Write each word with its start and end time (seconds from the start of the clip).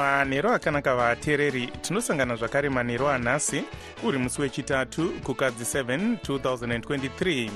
manhero 0.00 0.52
akanaka 0.52 0.94
vateereri 0.96 1.66
tinosangana 1.66 2.36
zvakare 2.36 2.68
manhero 2.68 3.08
anhasi 3.08 3.64
uri 4.02 4.18
musi 4.18 4.40
wechitatu 4.40 5.10
kukadzi 5.24 5.64
7 5.78 6.16
2023 6.28 7.50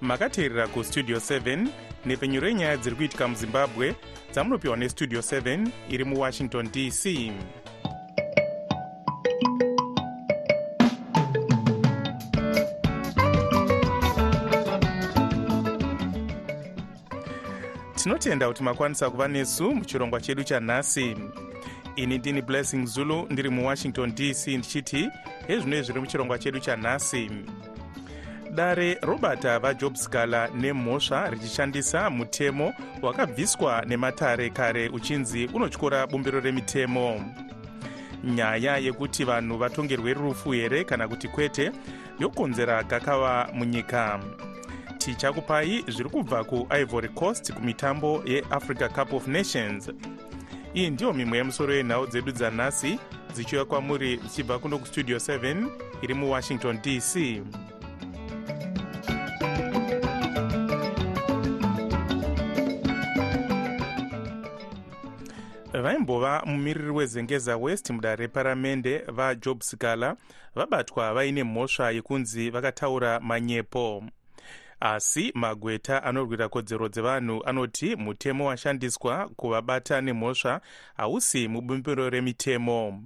makateerera 0.00 0.68
kustudio 0.68 1.16
7 1.16 1.66
nhepfenyuro 2.06 2.48
yenyaya 2.48 2.76
dziri 2.76 2.96
kuitika 2.96 3.28
muzimbabwe 3.28 3.94
dzamunopiwa 4.32 4.76
nestudio 4.76 5.20
7 5.20 5.68
iri 5.90 6.04
muwashington 6.04 6.68
dc 6.72 7.32
tinotenda 17.94 18.48
kuti 18.48 18.62
makwanisa 18.62 19.10
kuva 19.10 19.28
nesu 19.28 19.74
muchirongwa 19.74 20.20
chedu 20.20 20.44
chanhasi 20.44 21.16
ini 21.98 22.18
ndini 22.18 22.42
blessing 22.42 22.86
zulu 22.86 23.26
ndiri 23.30 23.48
muwashington 23.48 24.14
dc 24.14 24.46
ndichiti 24.46 25.10
hezvinoi 25.46 25.82
zviri 25.82 26.00
muchirongwa 26.00 26.38
chedu 26.38 26.60
chanhasi 26.60 27.30
dare 28.50 28.98
robert 29.02 29.42
vajob 29.60 29.94
scala 29.94 30.48
nemhosva 30.48 31.30
richishandisa 31.30 32.10
mutemo 32.10 32.74
wakabviswa 33.02 33.84
nematare 33.86 34.50
kare 34.50 34.88
uchinzi 34.88 35.46
unotyora 35.46 36.06
bumbiro 36.06 36.40
remitemo. 36.40 37.24
Nyaya 38.24 38.76
yekuti 38.76 39.24
vanhu 39.24 39.58
vatongerwe 39.58 40.14
rufu 40.14 40.52
here 40.52 40.84
kana 40.84 41.08
kuti 41.08 41.28
kwete 41.28 41.72
yokonzera 42.18 42.82
gakava 42.82 43.48
munyika. 43.54 44.20
Tichakupai 44.98 45.84
zviri 45.88 46.10
kubva 46.10 46.44
kuivory 46.44 47.08
coast 47.08 47.52
kumitambo 47.52 48.22
yeafrica 48.26 48.88
cup 48.88 49.12
of 49.12 49.26
nations 49.26 49.90
iyi 50.74 50.90
ndiyo 50.90 51.12
mimwe 51.12 51.38
yemusoro 51.38 51.74
yenhau 51.74 52.06
dzedu 52.06 52.32
dzanhasi 52.32 52.98
dzichiuya 53.34 53.64
kwamuri 53.64 54.16
dzichibva 54.16 54.58
kuno 54.58 54.78
kustudio 54.78 55.16
7 55.18 55.66
iri 56.02 56.14
muwashington 56.14 56.78
dc 56.84 57.12
vaimbova 65.72 66.42
mumiriri 66.46 66.90
wezengeza 66.90 67.56
west 67.56 67.90
mudare 67.90 68.16
reparamende 68.16 68.98
vajob 68.98 69.60
scala 69.62 70.16
vabatwa 70.54 71.14
vaine 71.14 71.44
mhosva 71.44 71.90
yekunzi 71.90 72.50
vakataura 72.50 73.20
manyepo 73.20 74.04
asi 74.80 75.32
magweta 75.34 76.02
anorwira 76.02 76.48
kodzero 76.48 76.88
dzevanhu 76.88 77.42
anoti 77.46 77.96
mutemo 77.96 78.46
washandiswa 78.46 79.28
kuvabata 79.36 80.00
nemhosva 80.00 80.60
hausi 80.96 81.48
mubumbiro 81.48 82.10
remitemo. 82.10 83.04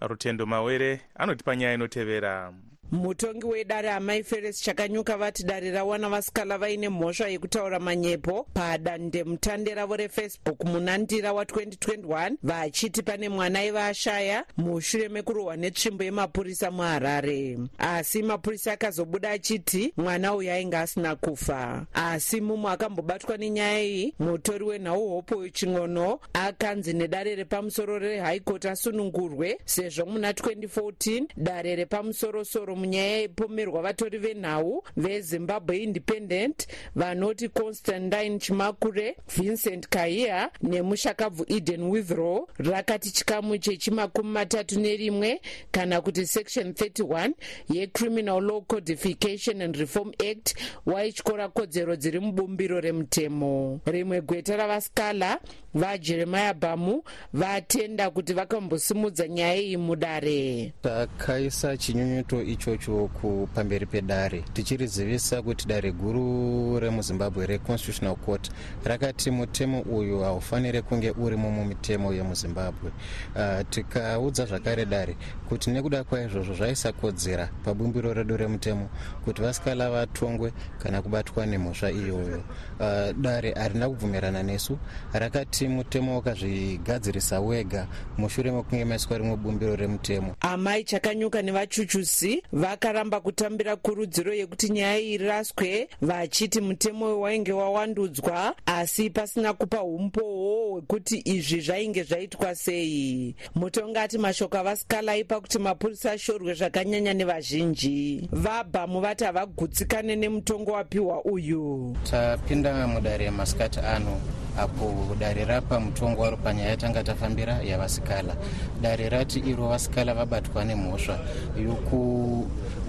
Rutendo 0.00 0.46
mawere 0.46 1.00
anotipa 1.14 1.56
nyaya 1.56 1.74
inotevera 1.74 2.52
mutongi 2.92 3.46
wedare 3.46 3.90
amai 3.90 4.22
feres 4.24 4.62
chakanyuka 4.62 5.16
vati 5.16 5.44
dare 5.44 5.70
rawana 5.70 6.08
vasikala 6.08 6.58
vaine 6.58 6.88
mhosva 6.88 7.28
yekutaura 7.28 7.78
manyepo. 7.80 8.46
Padandemutande 8.54 9.74
ravo 9.74 9.96
refacebook 9.96 10.64
munandira 10.64 11.30
wa2021 11.30 12.36
vachiti 12.42 13.02
pane 13.02 13.28
mwana 13.28 13.58
aiva 13.58 13.86
ashaya 13.86 14.44
mushure 14.56 15.08
mekurohwa 15.08 15.56
netsvimbo 15.56 16.04
yemapurisa 16.04 16.70
muharare. 16.70 17.58
Asi 17.78 18.22
mapurisa 18.22 18.72
akazobuda 18.72 19.30
achiti 19.30 19.92
mwana 19.96 20.34
uyu 20.34 20.50
ainge 20.52 20.76
asina 20.76 21.16
kufa. 21.16 21.86
Asi 21.94 22.40
mumwe 22.40 22.70
akambobatwa 22.72 23.36
nenyaya 23.36 23.82
iyi 23.84 24.14
mutori 24.18 24.64
wenhau 24.64 25.08
hopo 25.08 25.48
ching'ono 25.48 26.20
akanzi 26.32 26.92
nedare 26.92 27.34
repamusoro 27.34 27.98
rehighcourt 27.98 28.64
asunungurwe 28.66 29.58
sezvo 29.64 30.06
muna 30.06 30.32
2014 30.32 31.26
dare 31.36 31.76
repamusorosoro 31.76 32.75
munyaya 32.76 33.16
yepomerwa 33.18 33.82
vatori 33.82 34.18
venhau 34.18 34.84
vezimbabwe 34.96 35.76
independent 35.78 36.66
vanoti 36.96 37.48
constantine 37.48 38.38
chimakure 38.38 39.16
vincent 39.36 39.88
kahia 39.88 40.50
nemushakabvu 40.62 41.44
eden 41.48 41.82
withrow 41.82 42.48
rakati 42.58 43.10
chikamu 43.10 43.58
chechimakumi 43.58 44.30
matatu 44.30 44.80
nerimwe 44.80 45.40
kana 45.70 46.00
kuti 46.00 46.26
section 46.26 46.70
31 46.72 47.32
yecriminal 47.74 48.42
law 48.42 48.60
codification 48.60 49.62
and 49.62 49.76
reform 49.76 50.12
act 50.30 50.54
waityora 50.86 51.48
kodzero 51.48 51.96
dziri 51.96 52.20
mubumbiro 52.20 52.80
remutemo. 52.80 53.80
Rimwe 53.86 54.20
gweta 54.20 54.56
ravaskala 54.56 55.40
vajeremiya 55.76 56.54
bamu 56.54 57.02
vatenda 57.32 58.10
kuti 58.10 58.32
vakambosimudza 58.32 59.28
nyaya 59.28 59.54
iyi 59.54 59.76
mudare. 59.76 60.72
Takaisa 60.82 61.76
chinyunyuto 61.76 62.42
ichocho 62.42 63.08
kupamberi 63.08 63.86
pedare 63.86 64.44
tichirizivisa 64.52 65.42
kuti 65.42 65.68
dare 65.68 65.92
guru 65.92 66.80
remuzimbabwe 66.80 67.46
reconstitutional 67.46 68.16
court 68.16 68.50
rakati 68.84 69.30
mutemo 69.30 69.80
uyu 69.80 70.20
haufaniri 70.20 70.82
kunge 70.82 71.10
urimo 71.10 71.50
mumitemo 71.50 72.12
yemuzimbabwe. 72.12 72.90
Uh, 73.36 73.68
tikaudza 73.70 74.46
zvakare 74.46 74.84
dare 74.84 75.16
kuti 75.48 75.70
nekuda 75.70 76.04
kwaizvozvo 76.04 76.54
zvaisakodzera 76.54 77.48
pabumbiro 77.64 78.14
redu 78.14 78.36
remutemo 78.36 78.88
kuti 79.24 79.42
vasikala 79.42 79.90
vatongwe 79.90 80.52
kana 80.78 81.02
kubatwa 81.02 81.46
nemhosva 81.46 81.90
iyoyo. 81.90 82.42
Uh, 82.80 83.12
dare 83.20 83.52
harina 83.52 83.88
kubvumirana 83.88 84.42
nesu 84.42 84.78
rakati 85.12 85.65
mutemo 85.68 86.14
wakazvigadzirisa 86.14 87.40
wega 87.40 87.86
mushure 88.18 88.50
mekunge 88.50 88.84
maiswa 88.84 89.18
rimwe 89.18 89.36
bumbiro 89.36 89.76
remutemo. 89.76 90.36
Amai 90.40 90.84
chakanyuka 90.84 91.42
nevachuchusi 91.42 92.42
vakaramba 92.52 93.20
kutambira 93.20 93.76
kurudziro 93.76 94.34
yekuti 94.34 94.68
nyaya 94.68 94.98
iyi 94.98 95.14
iraswe 95.14 95.88
vachiti 96.02 96.60
mutemo 96.60 97.20
wainge 97.20 97.52
wawandudzwa 97.52 98.54
asi 98.66 99.10
pasina 99.10 99.52
kupa 99.52 99.82
umpowo 99.82 100.70
hwekuti 100.70 101.22
izvi 101.24 101.60
zvainge 101.60 102.02
zvaitwa 102.02 102.54
sei. 102.54 103.34
Mutongi 103.54 103.98
ati 103.98 104.18
mashoko 104.18 104.58
avasikala 104.58 105.12
aipa 105.12 105.40
kuti 105.40 105.58
mapurisa 105.58 106.12
ashorwe 106.12 106.54
zvakanyanya 106.54 107.14
nevazhinji. 107.14 108.28
Vabhamu 108.32 109.00
vati 109.00 109.24
havagutsikane 109.24 110.16
nemutongo 110.16 110.72
wapiwa 110.72 111.24
uyu. 111.24 111.96
Tapinda 112.10 112.86
mudare 112.86 113.24
yemasikati 113.24 113.80
ano 113.80 114.20
apo 114.58 115.14
dare 115.18 115.44
rapa 115.44 115.80
mutongo 115.80 116.22
waro 116.22 116.36
panyaya 116.36 116.70
yatanga 116.70 117.02
tafambira 117.02 117.62
yavasikala. 117.62 118.36
Dare 118.80 119.08
rati 119.08 119.38
iro 119.40 119.68
vasikala 119.68 120.14
vabatwa 120.14 120.64
nemhosva 120.64 121.18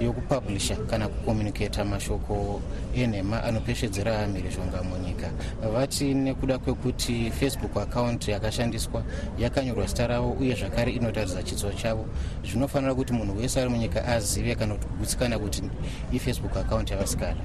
yokupublisha 0.01 0.75
kana 0.89 1.07
kucommunicata 1.07 1.85
mashoko 1.85 2.61
enhema 2.95 3.43
anopeshedzera 3.43 4.27
mhirizhonga 4.27 4.83
munyika. 4.83 5.31
Vati 5.73 6.13
nekuda 6.13 6.57
kwekuti 6.59 7.31
facebook 7.31 7.77
account 7.77 8.27
yakashandiswa 8.27 9.03
yakanyorwa 9.39 9.85
zita 9.85 10.07
ravo 10.07 10.31
uye 10.31 10.55
zvakare 10.55 10.91
inotaridza 10.91 11.43
chitso 11.43 11.71
chavo 11.71 12.05
zvinofanira 12.43 12.95
kuti 12.95 13.13
munhu 13.13 13.37
wese 13.37 13.61
ari 13.61 13.69
munyika 13.69 14.05
azive 14.05 14.55
kana 14.55 14.75
kugutsikana 14.75 15.39
kuti 15.39 15.61
ifacebook 16.11 16.57
account 16.57 16.91
yavasikala 16.91 17.37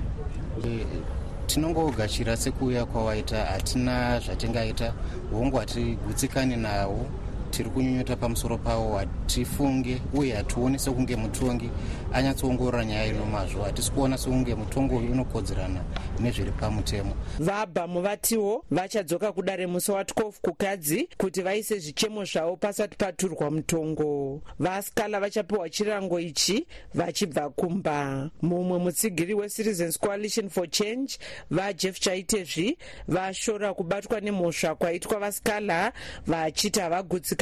tinongogachira 1.52 2.36
sekuuya 2.36 2.84
kwawaita 2.84 3.44
hatina 3.44 4.20
zvatingaita. 4.20 4.92
Hongu 5.32 5.56
hatigutsikani 5.56 6.56
nawo 6.56 7.06
tiri 7.52 7.70
kunyunyuta 7.70 8.16
pamusoro 8.16 8.58
pavo 8.58 8.96
hatifunge 8.96 10.00
uye 10.14 10.34
hationi 10.34 10.78
sekunge 10.78 11.16
mutongi 11.16 11.70
anyatsoongorora 12.12 12.84
nyaya 12.84 13.06
ino 13.06 13.26
mazvo. 13.26 13.62
Hatisi 13.62 13.92
kuona 13.92 14.18
sekunge 14.18 14.54
mutongo 14.54 14.96
uyu 14.96 15.12
unokodzerana 15.12 15.80
nezviri 16.20 16.50
pamutemo. 16.50 17.14
Vabhamu 17.38 18.02
vatiwo 18.02 18.64
vachadzoka 18.70 19.32
kudare 19.32 19.66
musi 19.66 19.90
wa12 19.92 20.32
kukadzi 20.42 21.08
kuti 21.18 21.42
vaise 21.42 21.78
zvichemo 21.78 22.24
zvavo 22.24 22.56
pasati 22.56 22.96
paturwa 22.96 23.50
mutongo. 23.50 24.40
Vasikala 24.58 25.20
vachapiwa 25.20 25.70
chirango 25.70 26.20
ichi 26.20 26.66
vachibva 26.94 27.50
kumba. 27.50 28.30
Mumwe 28.42 28.78
mutsigiri 28.78 29.34
wecitizens 29.34 29.98
coalition 29.98 30.48
for 30.48 30.70
change 30.70 31.18
vajeff 31.50 32.00
chaitezvi 32.00 32.78
vashora 33.08 33.74
kubatwa 33.74 34.20
nemhosva 34.20 34.74
kwaitwa 34.74 35.18
vasikala 35.18 35.92
vachiti 36.26 36.80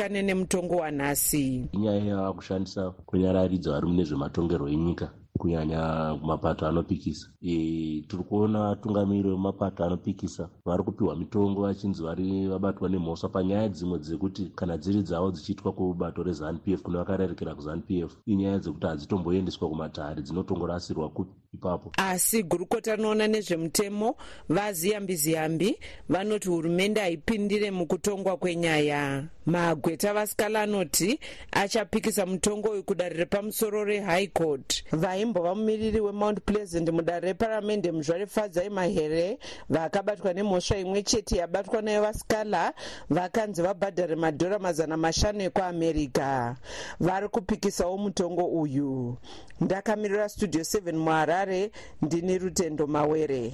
havagutsikane 0.00 0.22
nemutongo 0.22 0.76
wanhasi. 0.76 1.68
Inyaya 1.72 2.04
yava 2.04 2.32
kushandisa 2.32 2.90
kunyararidza 3.06 3.70
vari 3.70 3.86
mune 3.86 4.04
zvematongerwo 4.04 4.68
enyika 4.68 5.10
kunyanya 5.38 6.14
mapato 6.22 6.66
anopikisa. 6.66 7.28
E, 7.42 8.04
tiri 8.08 8.22
kuona 8.24 8.76
tungamiriri 8.76 9.30
vemapato 9.30 9.84
anopikisa 9.84 10.48
vari 10.64 10.82
kupiwa 10.82 11.16
mitongo 11.16 11.62
vachinzi 11.62 12.02
vari 12.02 12.46
vabatwa 12.46 12.88
nemhosva 12.88 13.28
panyaya 13.28 13.68
dzimwe 13.68 13.98
dzekuti 13.98 14.52
kana 14.54 14.76
dziri 14.76 15.02
dzavo 15.02 15.30
dzichiitwa 15.30 15.72
kubato 15.72 16.22
rezanup 16.22 16.68
f 16.68 16.82
kune 16.82 16.98
vakarerekera 16.98 17.54
kuzanup 17.54 17.90
f 17.90 18.12
inyaya 18.26 18.58
dzekuti 18.58 18.86
hadzitomboendeswa 18.86 19.68
kumatare 19.68 20.22
dzinotongorasirwa 20.22 21.08
ipapo. 21.54 21.92
Asi 21.96 22.42
gurukota 22.42 22.96
rinoona 22.96 23.26
nezvemutemo 23.28 24.16
vaziyambiziyambi 24.48 25.78
vanoti 26.08 26.48
hurumende 26.48 27.00
haipindire 27.00 27.70
mukutongwa 27.70 28.36
kwenyaya. 28.36 29.24
Magweta 29.46 30.14
vasikala 30.14 30.62
anoti 30.62 31.20
achapikisa 31.52 32.26
mutongo 32.26 32.68
uyu 32.70 32.82
kudare 32.84 33.16
repamusoro 33.16 33.84
rehigh 33.84 34.32
court. 34.32 34.84
Vaimbova 34.92 35.54
mumiriri 35.54 36.00
wemount 36.00 36.40
pleasant 36.44 36.88
mudare 36.90 37.28
reparamende 37.28 37.92
muzvare 37.92 38.26
fadzai 38.26 38.70
mahere 38.70 39.38
vakabatwa 39.68 40.32
nemhosva 40.32 40.78
imwe 40.78 41.02
chete 41.02 41.36
yabatwa 41.36 41.82
nayo 41.82 42.02
vasikala 42.02 42.74
vakanzi 43.10 43.62
vabhadhare 43.62 44.16
madhora 44.16 44.58
mazana 44.58 44.96
mashanu 44.96 45.42
ekuamerica 45.42 46.56
vari 47.00 47.28
kupikisawo 47.28 47.98
mutongo 47.98 48.44
uyu. 48.44 49.16
Ndakamirira 49.60 50.28
studio 50.28 50.60
7 50.60 50.92
muharare 51.40 51.70
ndini 52.02 52.38
rutendo 52.38 52.86
mawere 52.86 53.52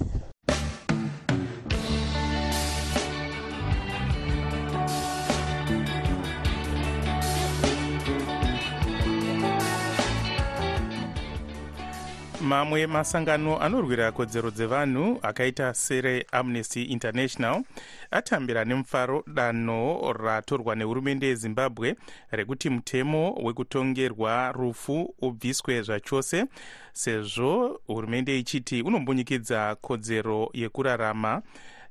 mamwe 12.47 12.87
masangano 12.87 13.59
anorwira 13.59 14.11
kodzero 14.11 14.51
dzevanhu 14.51 15.19
akaita 15.21 15.73
sereamnesty 15.73 16.83
international 16.83 17.63
atambira 18.11 18.65
nemufaro 18.65 19.23
danho 19.27 20.13
ratorwa 20.13 20.75
nehurumende 20.75 21.27
yezimbabwe 21.27 21.95
rekuti 22.31 22.69
mutemo 22.69 23.33
wekutongerwa 23.43 24.51
rufu 24.51 25.15
ubviswe 25.21 25.81
zvachose 25.81 26.45
sezvo 26.93 27.81
hurumende 27.87 28.39
ichiti 28.39 28.81
unombunyikidza 28.81 29.75
kodzero 29.75 30.49
yekurarama 30.53 31.41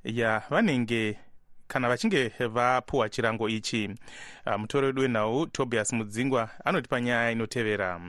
yavanenge 0.05 1.19
kana 1.69 1.89
vachinge 1.89 2.33
vapuwa 2.49 3.09
chirango 3.09 3.49
ichi. 3.49 3.91
Mutori 4.59 4.87
wedu 4.87 5.03
wenhau 5.03 5.47
tobias 5.47 5.93
mudzingwa 5.93 6.51
anoti 6.65 6.89
panyaya 6.89 7.31
inotevera 7.31 8.01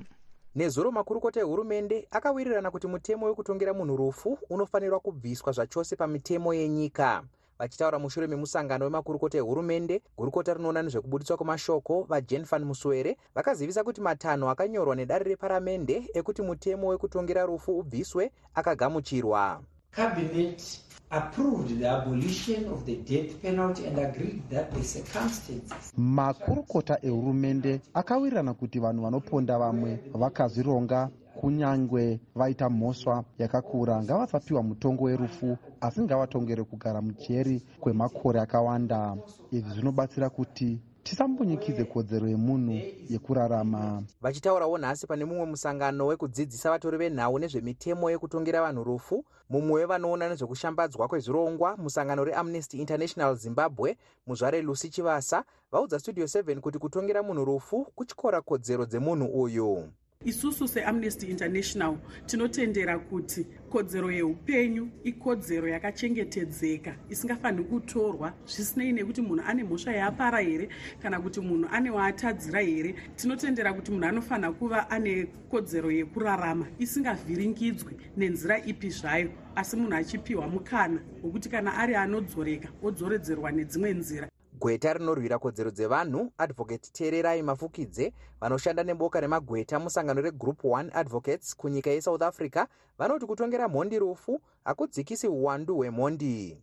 nezuro 0.57 0.91
makurukota 0.91 1.39
ehurumende 1.39 2.07
akawirirana 2.11 2.71
kuti 2.71 2.87
mutemo 2.87 3.25
wekutongera 3.25 3.73
munhu 3.73 3.97
rufu 3.97 4.39
unofanirwa 4.49 4.99
kubviswa 4.99 5.53
zvachose 5.53 5.95
pamitemo 5.95 6.53
yenyika. 6.53 7.23
Vachitaura 7.59 7.99
mushure 7.99 8.27
memusangano 8.27 8.85
wemakurukota 8.85 9.37
ehurumende 9.37 10.01
gurukota 10.17 10.53
rinoona 10.53 10.81
nezvekubudiswa 10.83 11.37
kwemashoko 11.37 12.03
vajen 12.09 12.43
van 12.43 12.65
muswere 12.65 13.17
vakazivisa 13.35 13.83
kuti 13.83 14.01
matanho 14.01 14.49
akanyorwa 14.49 14.95
nedare 14.95 15.25
reparamende 15.25 16.09
ekuti 16.13 16.41
mutemo 16.41 16.87
wekutongera 16.87 17.45
rufu 17.45 17.79
ubviswe 17.79 18.31
akagamuchirwa 18.55 19.61
cabinet 19.97 20.61
approved 21.09 21.79
the 21.79 21.87
abolition 21.89 22.65
of 22.65 22.85
the 22.85 22.95
death 22.97 23.41
penalty 23.41 23.87
and 23.87 23.97
agreed 23.97 24.41
that 24.49 24.71
the 24.71 24.83
circumstances 24.83 25.93
makurukota 25.97 26.99
ehurumende 27.01 27.81
akawirirana 27.93 28.53
kuti 28.53 28.79
vanhu 28.79 29.01
vanoponda 29.03 29.57
vamwe 29.59 29.99
vakazvironga 30.13 31.09
kunyange 31.41 32.19
vaita 32.35 32.69
mhosva 32.69 33.23
yakakura 33.39 34.03
ngavasapiwa 34.03 34.63
mutongo 34.63 35.03
werufu 35.03 35.57
asi 35.81 36.01
ngavatongere 36.01 36.63
kugara 36.63 37.01
mujeri 37.01 37.61
kwemakore 37.79 38.39
akawanda. 38.39 39.17
Izvi 39.51 39.69
zvinobatsira 39.69 40.29
kuti 40.29 40.79
tisambunyikidze 41.09 41.83
kodzero 41.85 42.27
yemunhu 42.27 42.81
yekurarama. 43.09 44.03
Vachitaurawo 44.21 44.77
nhasi 44.77 45.07
pane 45.07 45.25
mumwe 45.25 45.45
musangano 45.45 46.05
wekudzidzisa 46.05 46.69
vatori 46.69 46.97
venhau 46.97 47.39
nezvemitemo 47.39 48.11
yekutongera 48.11 48.61
vanhu 48.61 48.83
rufu. 48.83 49.25
Mumwe 49.49 49.81
wevanoona 49.81 50.29
nezvekushambadzwa 50.29 51.07
kwezvirongwa 51.07 51.77
musangano 51.77 52.23
reamnesty 52.25 52.77
international 52.77 53.35
zimbabwe 53.35 53.97
muzvare 54.27 54.61
lucy 54.61 54.89
chivasa 54.89 55.43
vaudza 55.71 55.99
studio 55.99 56.25
7 56.25 56.59
kuti 56.59 56.79
kutongera 56.79 57.23
munhu 57.23 57.45
rufu 57.45 57.85
kutyora 57.95 58.41
kodzero 58.41 58.85
dzemunhu 58.85 59.25
uyu 59.25 59.89
isusu 60.25 60.67
seamnesty 60.67 61.27
international 61.27 61.97
tinotendera 62.25 62.99
kuti 62.99 63.45
kodzero 63.69 64.11
yeupenyu 64.11 64.89
ikodzero 65.03 65.67
yakachengetedzeka 65.67 66.95
isingafaniri 67.09 67.63
kutorwa. 67.63 68.33
Zvisinei 68.45 68.91
nekuti 68.91 69.21
munhu 69.21 69.43
ane 69.47 69.63
mhosva 69.63 69.91
yaapara 69.91 70.41
here 70.41 70.69
kana 71.01 71.19
kuti 71.19 71.41
munhu 71.41 71.69
ane 71.71 71.89
waatadzira 71.89 72.61
here. 72.61 72.95
Tinotendera 73.15 73.73
kuti 73.73 73.91
munhu 73.91 74.05
anofanira 74.05 74.51
kuva 74.51 74.89
ane 74.89 75.25
kodzero 75.51 75.91
yekurarama 75.91 76.67
isingavhiringidzwi 76.79 77.93
nenzira 78.17 78.65
ipi 78.65 78.89
zvayo 78.89 79.29
asi 79.55 79.75
munhu 79.75 79.95
achipiwa 79.95 80.47
mukana 80.47 80.99
wekuti 81.23 81.49
kana 81.49 81.77
ari 81.77 81.95
anodzoreka 81.95 82.69
odzoredzerwa 82.83 83.51
nedzimwe 83.51 83.93
nzira 83.93 84.27
gweta 84.59 84.93
rinorwira 84.93 85.39
kodzero 85.39 85.71
dzevanhu 85.71 86.31
advocate 86.37 86.89
teererai 86.91 87.41
mafukidze 87.43 88.13
vanoshanda 88.41 88.83
neboka 88.83 89.19
remagweta 89.19 89.79
musangano 89.79 90.21
regroup 90.21 90.63
1 90.63 90.89
advocates 90.93 91.55
kunyika 91.55 91.89
yesouth 91.89 92.21
africa 92.21 92.65
vanoti 92.97 93.25
kutongera 93.25 93.67
mhondi 93.67 93.99
rufu 93.99 94.41
hakudzikisi 94.63 95.27
uwandu 95.27 95.75
hwemhondi 95.75 96.57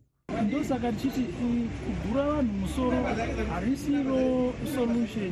ndosaka 0.45 0.91
tichiti 0.91 1.21
kugura 1.21 2.23
vanhu 2.23 2.53
musoro 2.53 2.97
harisiro 3.49 4.53
solution. 4.75 5.31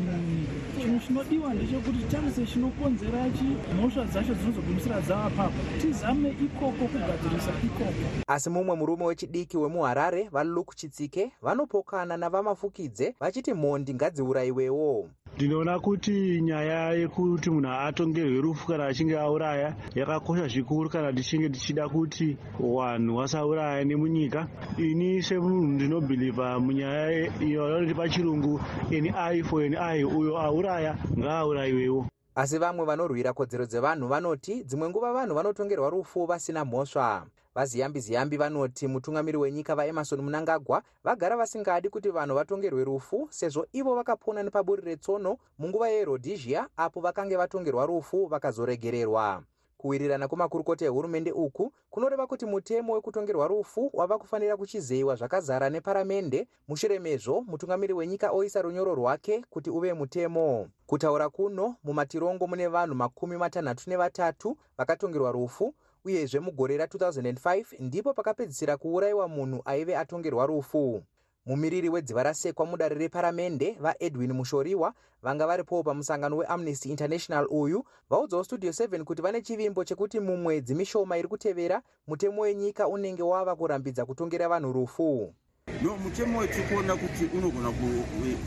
Chinhu 0.81 0.99
chinodiwa 0.99 1.53
ndechekuti 1.53 2.03
tarise 2.11 2.45
chinokonzera 2.45 3.29
chi 3.29 3.75
mhosva 3.75 4.05
dzacho 4.05 4.33
dzinozogumisira 4.33 5.01
dzava 5.01 5.29
papo 5.29 5.59
tizame 5.81 6.29
ikoko 6.29 6.85
kugadzirisa 6.85 7.51
ikoko. 7.63 8.03
Asi 8.27 8.49
mumwe 8.49 8.75
murume 8.75 9.05
wechidiki 9.05 9.57
wemuharare 9.57 10.29
valuke 10.31 10.75
chitsike 10.75 11.31
vanopokana 11.41 12.17
navamafukidze 12.17 13.15
vachiti 13.19 13.53
mhondi 13.53 13.93
ngadziurayiwewo 13.93 15.09
ndinoona 15.35 15.79
kuti 15.79 16.41
nyaya 16.41 16.93
yekuti 16.93 17.49
munhu 17.49 17.69
atongerwe 17.69 18.41
rufu 18.41 18.67
kana 18.67 18.85
achinge 18.85 19.17
auraya 19.17 19.75
yakakosha 19.95 20.47
zvikuru 20.47 20.89
kana 20.89 21.13
tichinge 21.13 21.49
tichida 21.49 21.89
kuti 21.89 22.37
wanhu 22.59 23.17
vasauraya 23.17 23.83
nemunyika. 23.83 24.47
Ini 24.77 25.23
semunhu 25.23 25.67
ndinobhilivha 25.67 26.59
munyaya 26.59 27.41
iyo 27.41 27.63
vanoti 27.63 27.93
pachirungu 27.93 28.61
an 28.91 29.05
i 29.15 29.43
for 29.43 29.61
an 29.65 29.75
i 29.75 30.03
uyo 30.03 30.37
auraya 30.37 30.97
ngaaurayiwewo 31.17 32.05
asi 32.35 32.57
vamwe 32.57 32.85
vanorwira 32.85 33.33
kodzero 33.33 33.65
dzevanhu 33.65 34.07
vanoti 34.07 34.63
dzimwe 34.63 34.89
nguva 34.89 35.13
vanhu 35.13 35.35
vanotongerwa 35.35 35.89
rufu 35.89 36.25
vasina 36.25 36.65
mhosva 36.65 37.25
vaziyambi-ziyambi 37.55 38.37
vanoti 38.37 38.87
mutungamiri 38.87 39.37
wenyika 39.37 39.75
vaemarson 39.75 40.21
munangagwa 40.21 40.83
vagara 41.03 41.37
vasingadi 41.37 41.89
kuti 41.89 42.09
vanhu 42.09 42.35
vatongerwe 42.35 42.83
rufu 42.83 43.27
sezvo 43.31 43.65
ivo 43.73 43.95
vakapona 43.95 44.43
nepaburi 44.43 44.81
retsono 44.81 45.37
munguva 45.59 45.89
yerhodhisia 45.89 46.67
apo 46.77 47.01
vakange 47.01 47.37
vatongerwa 47.37 47.85
rufu 47.85 48.25
vakazoregererwa. 48.27 49.43
Kuwirirana 49.77 50.27
kwemakurukota 50.27 50.85
ehurumende 50.85 51.31
uku 51.31 51.73
kunoreva 51.89 52.27
kuti 52.27 52.45
mutemo 52.45 52.93
wekutongerwa 52.93 53.47
rufu 53.47 53.89
wava 53.93 54.17
kufanira 54.17 54.57
kuchizeyiwa 54.57 55.15
zvakazara 55.15 55.69
neparamende. 55.69 56.47
Mushure 56.67 56.99
mezvo 56.99 57.41
mutungamiri 57.47 57.93
wenyika 57.93 58.31
oisa 58.31 58.61
runyoro 58.61 58.95
rwake 58.95 59.45
kuti 59.49 59.69
uve 59.69 59.93
mutemo. 59.93 60.67
Kutaura 60.85 61.29
kuno 61.29 61.75
mumatirongo 61.83 62.47
mune 62.47 62.67
vanhu 62.67 62.95
makumi 62.95 63.37
matanhatu 63.37 63.89
nevatatu 63.89 64.57
vakatongerwa 64.77 65.31
rufu 65.31 65.73
uyezve 66.05 66.39
mugore 66.39 66.77
ra2005 66.77 67.65
ndipo 67.79 68.13
pakapedzisira 68.13 68.77
kuurayiwa 68.77 69.27
munhu 69.27 69.61
aive 69.65 69.97
atongerwa 69.97 70.45
rufu. 70.45 71.03
Mumiriri 71.45 71.89
wedziva 71.89 72.23
rasekwa 72.23 72.65
mudare 72.65 72.95
reparamende 72.95 73.77
vaedwin 73.79 74.33
mushoriwa 74.33 74.93
vanga 75.21 75.47
varipowo 75.47 75.83
pamusangano 75.83 76.37
weamnesty 76.37 76.89
international 76.89 77.47
uyu 77.49 77.83
vaudzawo 78.09 78.43
studio 78.43 78.71
7 78.71 79.03
kuti 79.03 79.21
vane 79.21 79.41
chivimbo 79.41 79.83
chekuti 79.83 80.19
mumwedzi 80.19 80.75
mishoma 80.75 81.17
iri 81.17 81.27
kutevera 81.27 81.81
mutemo 82.07 82.41
wenyika 82.41 82.87
unenge 82.87 83.23
wava 83.23 83.55
kurambidza 83.55 84.05
kutongera 84.05 84.49
vanhu 84.49 84.73
rufu 84.73 85.33
no 85.81 85.97
mutemo 85.97 86.39
wetiri 86.39 86.63
kuona 86.63 86.95
kuti 86.95 87.25
unogona 87.37 87.71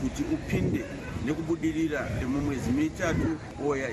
kuti 0.01 0.23
upinde 0.33 0.85
nekubudirira 1.25 2.07
mumwedzi 2.27 2.71
mitatu 2.71 3.37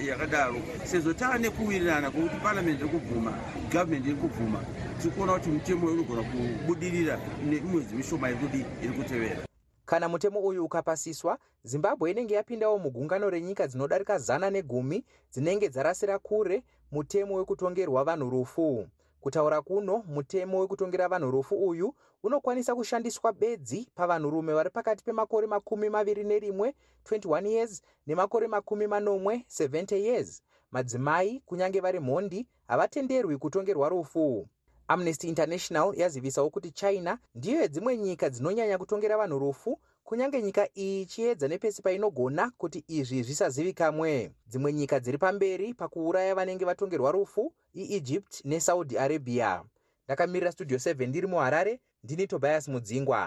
yakadaro. 0.07 0.57
Sezvo 0.85 1.13
taane 1.13 1.51
kuwirirana 1.51 2.11
kwokuti 2.11 2.37
paramende 2.37 2.85
iri 2.85 2.89
kubvuma 2.89 3.39
gavhumendi 3.73 4.09
iri 4.09 4.19
kubvuma 4.19 4.61
tiri 5.03 5.15
kuona 5.15 5.33
kuti 5.33 5.51
mutemo 5.51 5.87
uyu 5.87 5.95
unogona 5.95 6.23
kubudirira 6.23 7.19
nemwedzi 7.49 7.95
mishoma 7.95 8.31
irikudi 8.31 8.65
iri 8.83 8.93
kutevera. 8.93 9.45
Kana 9.87 10.09
mutemo 10.09 10.41
uyu 10.41 10.65
ukapasiswa 10.65 11.39
zimbabwe 11.65 12.11
inenge 12.11 12.35
yapindawo 12.35 12.79
mugungano 12.79 13.31
renyika 13.31 13.67
dzinodarika 13.67 14.19
zana 14.19 14.51
negumi 14.51 15.05
dzinenge 15.33 15.69
dzarasira 15.69 16.19
kure 16.19 16.63
mutemo 16.93 17.35
wekutongerwa 17.35 18.05
vanhu 18.05 18.31
rufu. 18.31 18.87
Kutaura 19.21 19.63
kuno 19.63 20.05
mutemo 20.09 20.61
wekutongera 20.61 21.09
vanhu 21.09 21.31
rufu 21.31 21.55
uyu 21.69 21.95
unokwanisa 22.25 22.75
kushandiswa 22.75 23.33
bedzi 23.33 23.89
pavanhurume 23.95 24.55
vari 24.55 24.71
pakati 24.71 25.05
pemakore 25.05 25.47
makumi 25.47 25.89
maviri 25.89 26.25
nerimwe 26.25 26.75
21 27.11 27.47
years 27.47 27.83
nemakore 28.07 28.49
makumi 28.49 28.87
manomwe 28.87 29.45
70 29.59 29.95
years. 29.97 30.43
Madzimai 30.71 31.43
kunyange 31.47 31.81
vari 31.81 32.01
mhondi 32.01 32.47
havatenderwi 32.69 33.39
kutongerwa 33.39 33.89
rufu. 33.89 34.49
Amnesty 34.89 35.29
international 35.29 35.95
yazivisawo 35.97 36.51
kuti 36.51 36.71
china 36.71 37.19
ndiyo 37.35 37.61
yedzimwe 37.61 37.97
nyika 37.97 38.31
dzinonyanya 38.31 38.79
kutongera 38.79 39.17
vanhu 39.17 39.39
rufu 39.39 39.81
kunyange 40.05 40.43
nyika 40.43 40.69
iyi 40.79 41.03
ichiedza 41.03 41.49
nepesi 41.49 41.83
painogona 41.83 42.51
kuti 42.59 42.85
izvi 42.89 43.23
zvisazivikamwe 43.23 44.33
dzimwe 44.47 44.73
nyika 44.73 45.01
dziri 45.01 45.19
pamberi 45.19 45.75
pakuuraya 45.75 46.35
vanenge 46.35 46.65
vatongerwa 46.65 47.13
rufu 47.13 47.53
iegypt 47.75 48.45
nesaudi 48.45 48.99
arabia. 48.99 49.65
Ndakamirira 50.05 50.53
studio 50.53 50.77
7 50.79 51.07
ndiri 51.09 51.27
muharare 51.27 51.81
ndini 52.05 52.27
tobias 52.27 52.69
mudzingwa. 52.69 53.23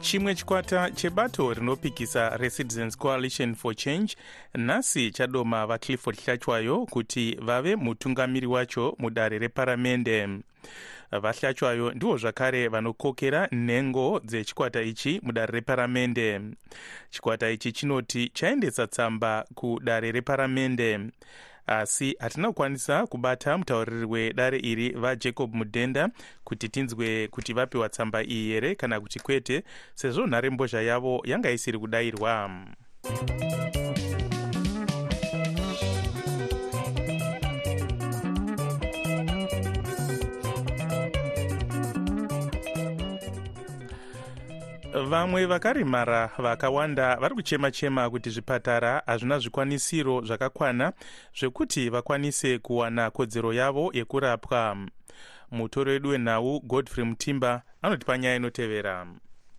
Chimwe 0.00 0.34
chikwata 0.34 0.90
chebato 0.90 1.52
rinopikisa 1.54 2.36
recitizens 2.36 2.96
coalition 2.98 3.54
for 3.54 3.74
change 3.76 4.16
nhasi 4.54 5.10
chadoma 5.10 5.66
vaclifford 5.66 6.18
hlachwayo 6.24 6.86
kuti 6.86 7.38
vave 7.42 7.76
mutungamiri 7.76 8.46
wacho 8.46 8.94
mudare 8.98 9.38
reparamende 9.38 10.28
vahlachwayo 11.20 11.92
ndivo 11.92 12.16
zvakare 12.16 12.68
vanokokera 12.68 13.48
nhengo 13.52 14.20
dzechikwata 14.24 14.82
ichi 14.82 15.20
mudare 15.22 15.52
reparamende. 15.52 16.40
Chikwata 17.10 17.50
ichi 17.50 17.72
chinoti 17.72 18.28
chaendesa 18.28 18.86
tsamba 18.86 19.44
kudare 19.54 20.12
reparamende. 20.12 21.00
Asi 21.66 22.16
hatina 22.18 22.48
kukwanisa 22.48 23.06
kubata 23.06 23.58
mutauriri 23.58 24.06
wedare 24.06 24.58
iri 24.58 24.90
vajacob 24.90 25.54
mudhenda 25.54 26.08
kuti 26.44 26.68
tinzwe 26.68 27.28
kuti 27.28 27.52
vapiwa 27.52 27.88
tsamba 27.88 28.22
iyi 28.24 28.52
here 28.52 28.74
kana 28.74 29.00
kuti 29.00 29.20
kwete 29.20 29.62
sezvo 29.94 30.26
nharembozha 30.26 30.82
yavo 30.82 31.22
yanga 31.24 31.50
isiri 31.50 31.78
kudayirwa 31.78 32.50
vamwe 44.92 45.46
vakaremara 45.46 46.30
vakawanda 46.38 47.16
vari 47.16 47.34
kuchema-chema 47.34 48.10
kuti 48.10 48.30
zvipatara 48.30 49.02
hazvina 49.06 49.38
zvikwanisiro 49.38 50.20
zvakakwana 50.20 50.92
zvekuti 51.38 51.90
vakwanise 51.90 52.58
kuwana 52.58 53.10
kodzero 53.10 53.52
yavo 53.52 53.90
yekurapwa. 53.94 54.76
Mutori 55.50 55.90
wedu 55.90 56.08
wenhau 56.08 56.60
godfrey 56.60 57.04
mutimba 57.04 57.62
anotipa 57.82 58.18
nyaya 58.18 58.36
inotevera. 58.36 59.06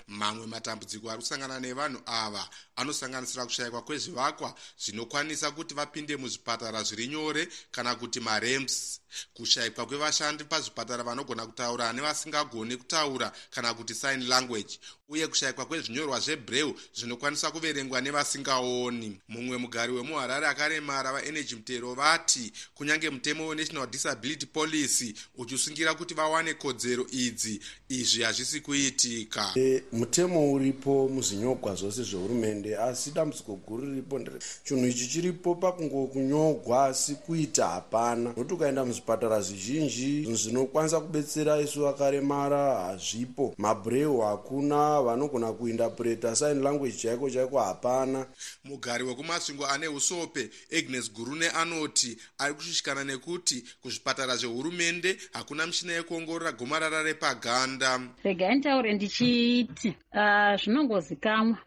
Mamwe 0.08 0.48
matambudziko 0.48 1.10
ari 1.10 1.20
kusangana 1.20 1.60
nevanhu 1.60 2.02
ava 2.06 2.50
anosanganisira 2.76 3.46
kushayikwa 3.46 3.82
kwezvivakwa 3.82 4.54
zvinokwanisa 4.78 5.52
kuti 5.52 5.74
vapinde 5.74 6.18
muzvipatara 6.18 6.84
zviri 6.84 7.08
nyore 7.08 7.48
kana 7.72 7.96
kuti 7.96 8.20
marems 8.20 9.03
kushayikwa 9.34 9.86
kwevashandi 9.86 10.44
pazvipatara 10.44 11.04
vanogona 11.04 11.46
kutaura 11.46 11.94
nevasingagoni 11.94 12.78
kutaura 12.78 13.32
kana 13.52 13.74
kuti 13.74 13.94
sign 13.96 14.28
language 14.28 14.80
uye 15.14 15.28
kushayikwa 15.28 15.66
kwezvinyorwa 15.66 16.20
zvebreu 16.20 16.76
zvinokwanisa 16.96 17.52
kuverengwa 17.52 18.02
nevasingaoni. 18.02 19.20
Mumwe 19.30 19.58
mugari 19.58 19.94
wemuharare 19.94 20.48
akaremara 20.48 21.12
vaenergy 21.14 21.56
mutero 21.56 21.94
vati 21.94 22.52
kunyange 22.76 23.10
mutemo 23.10 23.48
wenational 23.48 23.88
disability 23.90 24.46
policy 24.46 25.14
uchisungira 25.38 25.94
kuti 25.94 26.14
vawane 26.14 26.54
kodzero 26.54 27.08
idzi 27.12 27.62
izvi 27.90 28.24
hazvisi 28.24 28.60
kuitika. 28.62 29.52
E, 29.56 29.84
mutemo 29.92 30.54
uripo 30.54 31.10
muzvinyogwa 31.10 31.76
zvose 31.76 32.04
zvehurumende 32.04 32.78
asi 32.78 33.12
dambudziko 33.12 33.56
guru 33.56 33.86
riripo 33.86 34.20
chinhu 34.64 34.88
ichi 34.88 35.08
chiripo 35.08 35.56
pakungokunyogwa 35.56 36.86
asi 36.86 37.16
kuita 37.16 37.68
hapana. 37.68 38.24
Nokuti 38.24 38.54
ukaenda 38.54 38.86
muzvipatara 39.04 39.42
zvizhinji 39.42 40.36
zvinokwanisa 40.36 41.02
kubetsera 41.02 41.62
isu 41.62 41.82
vakaremara 41.82 42.76
hazvipo. 42.76 43.54
Mabreu 43.58 44.22
hakuna 44.22 45.02
vanogona 45.02 45.54
kuindapureta 45.54 46.36
sign 46.36 46.62
language 46.64 46.98
chaiko 46.98 47.30
chaiko 47.30 47.60
hapana. 47.60 48.26
Mugari 48.64 49.04
wekumasvingo 49.04 49.68
ane 49.68 49.88
usope 49.88 50.50
agnes 50.78 51.14
gurune 51.14 51.50
anoti 51.50 52.18
ari 52.38 52.54
kushushikana 52.54 53.04
nekuti 53.04 53.64
kuzvipatara 53.82 54.36
zvehurumende 54.38 55.18
hakuna 55.34 55.68
mishina 55.68 55.94
yekuongorora 55.94 56.52
gomarara 56.52 57.04
repaganda. 57.04 58.00
Regai 58.24 58.56
ntaure 58.56 58.94
ndichiti 58.94 59.88
uh, 60.14 60.56
zvinongozikamwa 60.64 61.58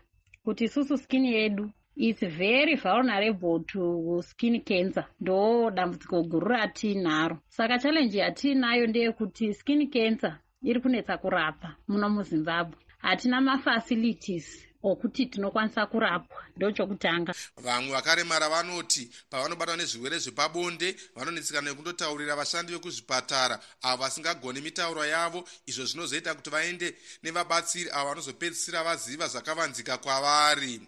kuti 0.44 0.64
isusu 0.64 0.98
skini 0.98 1.32
yedu 1.32 1.70
its 1.96 2.20
very 2.20 2.76
vulnerable 2.76 3.64
to 3.64 4.22
skin 4.22 4.60
cancer. 4.62 5.04
Ndo 5.20 5.70
dambudziko 5.70 6.22
guru 6.22 6.48
ratinaro 6.48 7.38
saka 7.48 7.78
chalenji 7.78 8.18
yatiinayo 8.18 8.86
ndeyekuti 8.86 9.54
skin 9.54 9.90
cancer 9.90 10.38
iri 10.62 10.80
kunetsa 10.80 11.18
kurapa 11.18 11.76
muno 11.88 12.08
muzimbabwe. 12.10 12.78
Hatina 12.98 13.40
mafacilities 13.40 14.66
okuti 14.90 15.26
tinokwanisa 15.26 15.86
kurapwa 15.86 16.42
ndo 16.56 16.72
chokutanga. 16.72 17.34
Vamwe 17.56 17.92
vakaremara 17.92 18.48
vanoti 18.48 19.10
pavanobatwa 19.30 19.76
nezvirwere 19.76 20.18
zvepabonde 20.18 20.96
vanonetsekana 21.16 21.70
nekundotaurira 21.70 22.36
vashandi 22.36 22.72
vekuzvipatara 22.72 23.60
avo 23.82 24.02
vasingagoni 24.02 24.60
mitauro 24.60 25.04
yavo 25.04 25.44
izvo 25.66 25.84
zvinozoita 25.84 26.34
kuti 26.34 26.50
vaende 26.50 26.94
nevabatsiri 27.22 27.90
avo 27.90 28.08
vanozopedzisira 28.08 28.84
vaziva 28.84 29.28
zvakavanzika 29.28 29.98
kwavari. 29.98 30.80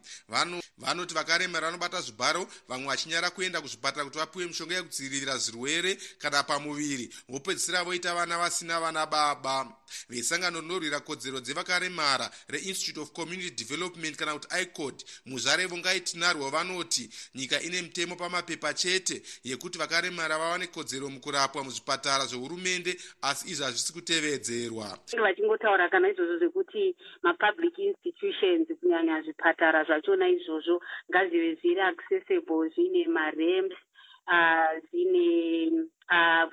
Vanoti 0.79 1.15
vakaremara 1.15 1.67
vanobata 1.67 2.01
zvibharo 2.01 2.47
vamwe 2.69 2.87
vachinyara 2.87 3.31
kuenda 3.31 3.61
kuzvipatara 3.61 4.05
kuti 4.05 4.19
vapiwe 4.19 4.47
mishonga 4.47 4.75
yekudzivirira 4.75 5.39
zvirwere 5.39 5.99
kana 6.19 6.43
pamuviri 6.43 7.11
vopedzisira 7.29 7.85
voita 7.85 8.15
vana 8.15 8.39
vasina 8.39 8.81
vana 8.81 9.07
baba. 9.07 9.67
Vesangano 10.09 10.61
rinorwira 10.61 11.01
kodzero 11.01 11.41
dzevakaremara 11.41 12.31
reinstitute 12.49 13.01
of 13.01 13.13
community 13.13 13.51
development 13.51 13.88
kana 14.17 14.33
kuti 14.33 14.49
icod 14.63 15.05
muzvarevo 15.27 15.77
ngaitinarwo 15.79 16.51
vanoti 16.51 17.11
nyika 17.35 17.61
ine 17.61 17.83
mitemo 17.83 18.17
pamapepa 18.17 18.75
chete 18.75 19.23
yekuti 19.45 19.79
vakaremara 19.79 20.39
vawane 20.39 20.67
kodzero 20.67 21.09
mukurapwa 21.09 21.65
muzvipatara 21.65 22.27
zvehurumende 22.27 22.97
asi 23.23 23.51
izvi 23.51 23.65
hazvisi 23.65 23.93
kutevedzerwa. 23.93 24.99
Vachingotaura 25.23 25.89
kana 25.89 26.09
izvozvo 26.09 26.39
zvekuti 26.39 26.97
mapublic 27.23 27.79
institutions 27.79 28.69
kunyanya 28.81 29.23
zvipatara 29.23 29.85
zvachona 29.85 30.29
izvozvo 30.29 30.81
ngazive 31.11 31.55
zviri 31.55 31.81
accessible 31.81 32.69
zvine 32.75 33.09
marems 33.09 33.75
zvine 34.91 35.89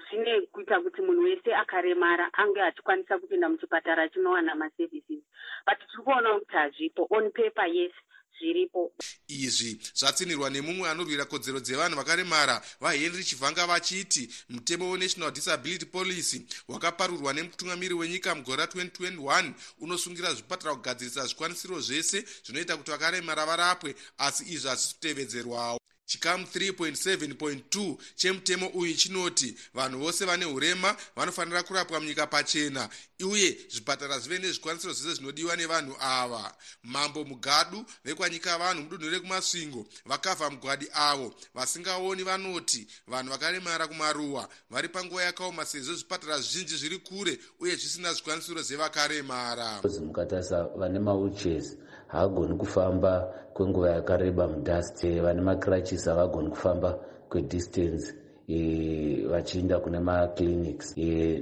zvine 0.08 0.34
kuita 0.51 0.80
kuti 0.80 1.01
munhu 1.01 1.24
wese 1.24 1.51
akaremara 1.56 2.30
ange 2.34 2.62
achikwanisa 2.62 3.20
kupinda 3.20 3.50
muchipatara 3.50 4.04
achinowana 4.04 4.56
maservices 4.56 5.25
but 5.66 5.78
tiri 5.80 6.04
kuona 6.04 6.40
kuti 6.40 6.56
hazvipo. 6.56 7.08
On 7.10 7.32
paper 7.32 7.68
yes 7.68 7.92
zviripo. 8.40 8.92
Izvi 9.28 9.80
zvatsinirwa 9.94 10.50
nemumwe 10.50 10.90
anorwira 10.90 11.26
kodzero 11.26 11.60
dzevanhu 11.60 11.98
vakaremara 11.98 12.62
vahenry 12.82 13.24
chivhanga 13.24 13.68
vachiti 13.68 14.30
mutemo 14.50 14.92
wenational 14.92 15.32
disability 15.32 15.86
policy 15.86 16.46
wakaparurwa 16.68 17.34
nemutungamiri 17.34 17.94
wenyika 17.94 18.36
mugore 18.36 18.64
ra2021 18.64 19.52
unosungira 19.80 20.34
zvipatara 20.34 20.76
kugadzirisa 20.76 21.26
zvikwanisiro 21.26 21.80
zvese 21.80 22.26
zvinoita 22.46 22.78
kuti 22.78 22.92
vakaremara 22.92 23.46
varapwe 23.46 23.96
asi 24.18 24.44
izvi 24.44 24.70
hazvisi 24.70 24.94
kutevedzerwawo 24.96 25.85
chikamu 26.06 26.46
3.7.2 26.56 27.96
chemutemo 28.16 28.68
uyu 28.68 28.94
chinoti 28.94 29.58
vanhu 29.74 30.00
vose 30.00 30.26
vane 30.26 30.46
urema 30.46 30.96
vanofanira 31.16 31.64
kurapwa 31.64 32.00
munyika 32.00 32.28
pachena 32.28 32.90
uye 33.24 33.58
zvipatara 33.70 34.20
zvive 34.20 34.40
nezvikwanisiro 34.40 34.94
zvese 34.94 35.16
zvinodiwa 35.16 35.56
nevanhu 35.56 35.96
ava. 36.00 36.54
Mambo 36.84 37.24
mugadu 37.24 37.86
vekwanyika 38.06 38.58
vanhu 38.58 38.84
mudunhu 38.84 39.10
rekumasvingo 39.10 39.86
vakavha 40.06 40.50
mugwadi 40.50 40.88
avo. 40.94 41.34
Vasingaoni 41.54 42.24
vanoti 42.24 42.88
vanhu 43.08 43.32
vakaremara 43.32 43.88
kumaruwa 43.88 44.50
vari 44.70 44.90
panguva 44.90 45.24
yakaoma 45.24 45.66
sezvo 45.66 45.94
zvipatara 45.94 46.40
zvizhinji 46.40 46.78
zviri 46.78 46.98
kure 46.98 47.40
uye 47.60 47.76
zvisina 47.76 48.14
zvikwanisiro 48.14 48.62
zvevakaremara 48.62 49.82
mukatarisa 50.02 50.64
vane 50.64 51.00
mawheelchairs 51.00 51.78
haagoni 52.08 52.56
kufamba 52.56 53.34
kwenguva 53.54 53.90
yakareba 53.92 54.48
mudust 54.48 55.08
vane 55.22 55.42
macrutches 55.42 56.06
havagoni 56.06 56.50
kufamba 56.50 57.00
kwedistance 57.30 58.14
e, 58.48 59.26
vachienda 59.28 59.80
kune 59.80 60.00
maclinics. 60.00 60.94
E, 60.98 61.42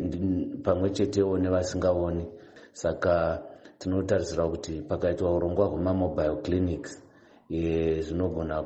pamwe 0.63 0.89
chetewo 0.89 1.38
nevasingaoni. 1.38 2.27
Saka 2.74 3.43
tinotarisira 3.79 4.48
kuti 4.48 4.82
pakaitwa 4.82 5.36
urongwa 5.36 5.65
hwemamobile 5.67 6.36
clinics 6.36 7.03
e, 7.50 8.01
zvinogona 8.01 8.63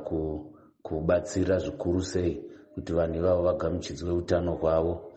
kubatsira 0.82 1.58
zvikuru 1.58 2.02
sei 2.02 2.42
kuti 2.74 2.92
vanhu 2.92 3.14
ivavo 3.18 3.42
vagamuchidzwe 3.42 4.12
utano 4.12 4.52
hwavo 4.54 5.12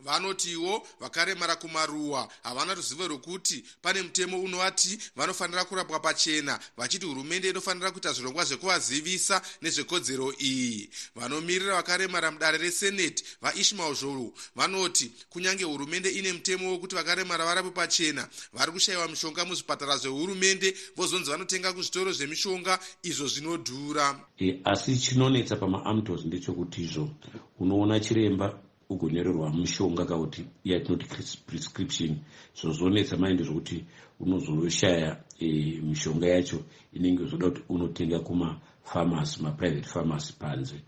vanotiwo 0.00 0.86
vakaremara 1.00 1.56
kumaruwa. 1.56 2.28
Havana 2.42 2.74
ruzivo 2.74 3.08
rwekuti 3.08 3.64
pane 3.82 4.02
mutemo 4.02 4.40
unovati 4.40 4.98
vanofanira 5.16 5.64
kurapwa 5.64 6.00
pachena 6.00 6.58
vachiti 6.76 7.06
hurumende 7.06 7.50
inofanira 7.50 7.90
kuita 7.90 8.12
zvirongwa 8.12 8.44
zvekuvazivisa 8.44 9.42
nezvekodzero 9.62 10.34
iyi. 10.40 10.90
Vanomirira 11.16 11.74
vakaremara 11.74 12.30
mudare 12.30 12.58
reseneti 12.58 13.24
vaishmael 13.42 13.94
zhou 13.94 14.34
vanoti 14.56 15.12
kunyange 15.30 15.64
hurumende 15.64 16.10
ine 16.10 16.32
mutemo 16.32 16.70
wekuti 16.70 16.94
vakaremara 16.94 17.44
varapwe 17.44 17.70
pachena 17.70 18.28
vari 18.52 18.72
kushayiwa 18.72 19.08
mishonga 19.08 19.44
muzvipatara 19.44 19.96
zvehurumende 19.96 20.74
vozonzi 20.96 21.30
vanotenga 21.30 21.72
kuzvitoro 21.72 22.12
zvemishonga 22.12 22.78
izvo 23.02 23.26
zvinodhura. 23.26 24.20
E, 24.38 24.60
asi 24.64 24.96
chinonetsa 24.96 25.56
pamaamtos 25.56 26.24
ndechekuti 26.24 26.82
izvo 26.82 27.10
unoona 27.58 28.00
chiremba 28.00 28.67
ugonyorerwa 28.90 29.50
mushonga 29.50 30.04
kana 30.04 30.20
kuti 30.20 30.44
yatinoti 30.64 31.06
prescription. 31.46 32.16
Zvozonetsa 32.54 33.16
maindi 33.16 33.44
zvokuti 33.44 33.84
unozoshaya 34.20 35.22
e, 35.40 35.80
mishonga 35.80 36.26
yacho 36.26 36.58
inenge 36.92 37.24
zvoda 37.24 37.50
kuti 37.50 37.62
unotenga 37.68 38.20
kumafamasi 38.20 39.42
maprivate 39.42 39.88
famasi 39.88 40.32
panze 40.38 40.82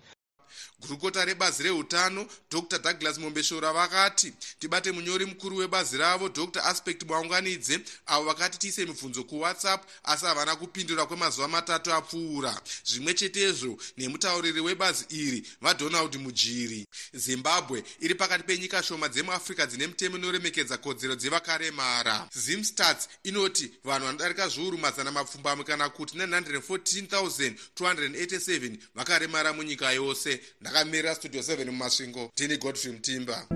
gurukota 0.80 1.24
rebazi 1.24 1.62
reutano 1.62 2.26
dr. 2.50 2.78
Douglas 2.78 3.18
mombeshora 3.18 3.72
vakati 3.72 4.32
tibate 4.58 4.92
munyori 4.92 5.26
mukuru 5.26 5.56
webazi 5.56 5.96
ravo 5.96 6.28
dr. 6.28 6.62
Aspect 6.64 7.02
mwaunganidze 7.02 7.80
avo 8.06 8.24
vakati 8.24 8.58
tiise 8.58 8.86
mibvunzo 8.86 9.24
kuwhatsapp 9.24 9.84
asi 10.04 10.26
havana 10.26 10.56
kupindura 10.56 11.06
kwemazuva 11.06 11.48
matatu 11.48 11.92
apfuura. 11.92 12.60
Zvimwe 12.84 13.14
chetezvo 13.14 13.78
nemutauriri 13.96 14.60
webazi 14.60 15.04
iri 15.08 15.46
vadonald 15.60 16.16
mujiri. 16.16 16.86
Zimbabwe 17.12 17.84
iri 18.00 18.14
pakati 18.14 18.44
penyika 18.44 18.82
shoma 18.82 19.08
dzemuafrica 19.08 19.66
dzine 19.66 19.86
mutemo 19.86 20.16
inoremekedza 20.16 20.78
kodzero 20.78 21.16
dzevakaremara. 21.16 22.28
Zimstats 22.34 23.08
inoti 23.22 23.70
vanhu 23.84 24.06
vanodarika 24.06 24.48
zviuru 24.48 24.78
mazana 24.78 25.10
mapfumbamwe 25.10 25.64
kana 25.64 25.88
kuti 25.88 26.18
914287 26.18 28.78
vakaremara 28.94 29.52
munyika 29.52 29.92
yose 29.92 30.40
ndakamirira 30.70 31.14
studio 31.14 31.40
7 31.40 31.64
mumasvingo 31.66 32.30
tini 32.34 32.56
godfrey 32.56 32.92
mutimba 32.92 33.46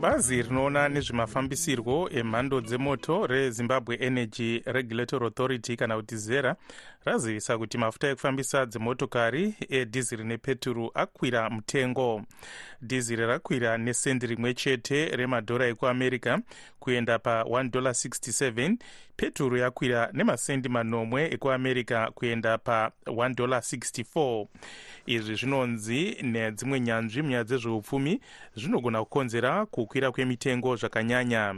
bazi 0.00 0.42
rinoona 0.42 0.88
nezvemafambisirwo 0.88 2.10
emhando 2.12 2.60
dzemoto 2.60 3.26
rezimbabwe 3.26 3.94
energy 4.00 4.62
regulatory 4.66 5.24
authority 5.24 5.76
kana 5.76 5.96
kuti 5.96 6.16
zera 6.16 6.56
razivisa 7.04 7.58
kuti 7.58 7.78
mafuta 7.78 8.08
ekufambisa 8.08 8.66
dzemotokari 8.66 9.54
edhiziri 9.68 10.24
nepeturu 10.24 10.90
akwira 10.94 11.50
mutengo. 11.50 12.22
Dhiziri 12.82 13.26
rakwira 13.26 13.78
nesendi 13.78 14.26
rimwe 14.26 14.54
chete 14.54 15.06
remadhora 15.16 15.66
ekuamerica 15.66 16.38
kuenda 16.80 17.16
pa167 17.16 18.76
peturu 19.16 19.56
yakwira 19.56 20.10
nemasendi 20.12 20.68
manomwe 20.68 21.34
ekuamerica 21.34 22.10
kuenda 22.14 22.54
pa164 22.56 24.46
izvi 25.06 25.34
zvinonzi 25.34 26.16
nedzimwe 26.22 26.80
nyanzvi 26.80 27.22
munyaya 27.22 27.44
dzezveupfumi 27.44 28.20
zvinogona 28.56 29.04
kukonzera 29.04 29.66
kukwira 29.66 30.12
kwemitengo 30.12 30.76
zvakanyanya. 30.76 31.54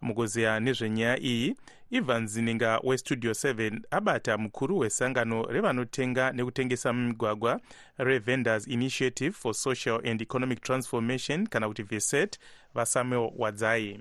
Mukuzeya 0.00 0.60
nezvenyaya 0.60 1.16
iyi 1.22 1.56
ivan 1.90 2.26
zininga 2.26 2.80
westudio 2.82 3.30
7 3.30 3.80
abata 3.90 4.38
mukuru 4.38 4.78
wesangano 4.78 5.46
revanotenga 5.46 6.32
nekutengesa 6.32 6.92
mumigwagwa 6.92 7.60
revendors 7.98 8.66
initiative 8.66 9.32
for 9.32 9.54
social 9.54 10.00
and 10.04 10.22
economic 10.22 10.60
transformation 10.60 11.46
kana 11.46 11.68
kuti 11.68 11.82
veset 11.82 12.38
vasamuel 12.74 13.30
wadzai 13.38 14.00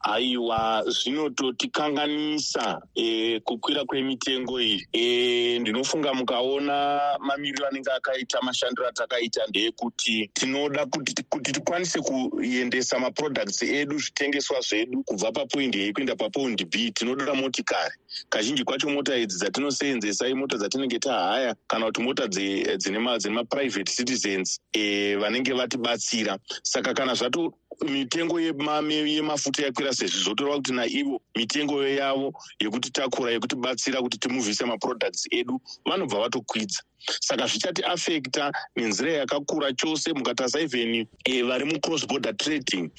aiwa 0.00 0.84
zvinototikanganisa 0.86 2.82
e, 2.94 3.40
kukwira 3.40 3.84
kwemitengo 3.84 4.60
iyi. 4.60 4.88
E, 4.92 5.58
ndinofunga 5.58 6.14
mukaona 6.14 7.00
mamiriro 7.20 7.66
anenge 7.66 7.90
akaita 7.90 8.42
mashandiro 8.42 8.88
atakaita 8.88 9.46
ndeyekuti 9.48 10.30
tinoda 10.34 10.86
kuti, 10.86 11.22
kuti 11.22 11.52
tikwanise 11.52 12.00
kuendesa 12.00 12.98
maproducts 12.98 13.62
edu 13.62 13.98
zvitengeswa 13.98 14.60
zvedu 14.60 15.02
kubva 15.02 15.32
papoindi 15.32 15.88
a 15.88 15.92
kuenda 15.92 16.16
papoindi 16.16 16.64
b. 16.64 16.90
Tinoda 16.90 17.34
motikari. 17.34 17.94
Kazhinji 18.28 18.64
kwacho 18.64 18.88
mota 18.88 19.16
idzi 19.16 19.38
dzatinosevenzesa 19.38 20.28
imota 20.28 20.56
dzatinenge 20.56 20.98
tahaya 20.98 21.54
kana 21.66 21.86
kuti 21.86 22.02
mota 22.02 22.28
dzine 22.28 22.98
maprivate 23.30 23.92
citizens 23.92 24.60
e, 24.72 25.16
vanenge 25.16 25.52
vatibatsira. 25.52 26.38
Saka 26.62 26.94
kana 26.94 27.14
zvato 27.14 27.54
mitengo 27.86 28.40
yemafuta 28.40 29.62
yakwira 29.62 29.92
sezvi 29.94 30.22
zvotoreva 30.24 30.56
kuti 30.56 30.72
naivo 30.72 31.20
mitengo 31.36 31.84
yavo 31.86 32.34
yekuti 32.60 32.90
takura 32.90 33.30
yekuti 33.30 33.56
batsira 33.56 34.02
kuti 34.02 34.18
timuvhise 34.18 34.64
maproducts 34.64 35.26
edu 35.30 35.60
vanobva 35.84 36.18
vatokwidza. 36.20 36.82
Saka 37.20 37.46
zvichati 37.46 37.82
afekta 37.82 38.52
nenzira 38.76 39.12
yakakura 39.12 39.72
chose 39.72 40.12
mukatarisa 40.12 40.60
even 40.60 41.06
e, 41.24 41.42
vari 41.42 41.64
mucross 41.64 42.06
border 42.06 42.36
trading 42.36 42.90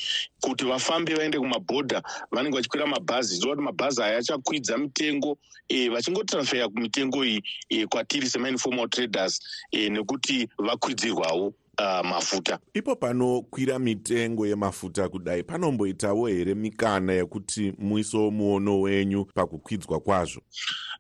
kuti 0.42 0.66
vafambe 0.66 1.16
vaende 1.16 1.38
kumabhodha 1.40 2.02
vanenge 2.32 2.58
vachikwira 2.58 2.88
mabhazi. 2.88 3.36
Zova 3.36 3.56
kuti 3.56 3.66
mabhazi 3.66 4.02
aya 4.02 4.18
achakwidza 4.18 4.78
mitengo 4.78 5.38
e, 5.68 5.90
vachingotransferya 5.90 6.70
mitengo 6.70 7.26
iyi 7.26 7.44
e, 7.70 7.86
kwatiri 7.86 8.30
semainformal 8.30 8.90
traders 8.90 9.40
e, 9.72 9.90
nekuti 9.90 10.48
vakwidzirwawo 10.58 11.54
uh, 11.80 12.06
mafuta. 12.10 12.60
Ipo 12.74 12.96
panokwira 12.96 13.80
mitengo 13.80 14.48
yemafuta 14.48 15.10
kudai 15.10 15.44
panomboitawo 15.44 16.28
here 16.28 16.56
mikana 16.56 17.14
yekuti 17.14 17.74
muisewo 17.78 18.32
muono 18.32 18.82
wenyu 18.82 19.26
pakukwidzwa 19.26 20.00
kwazvo? 20.00 20.42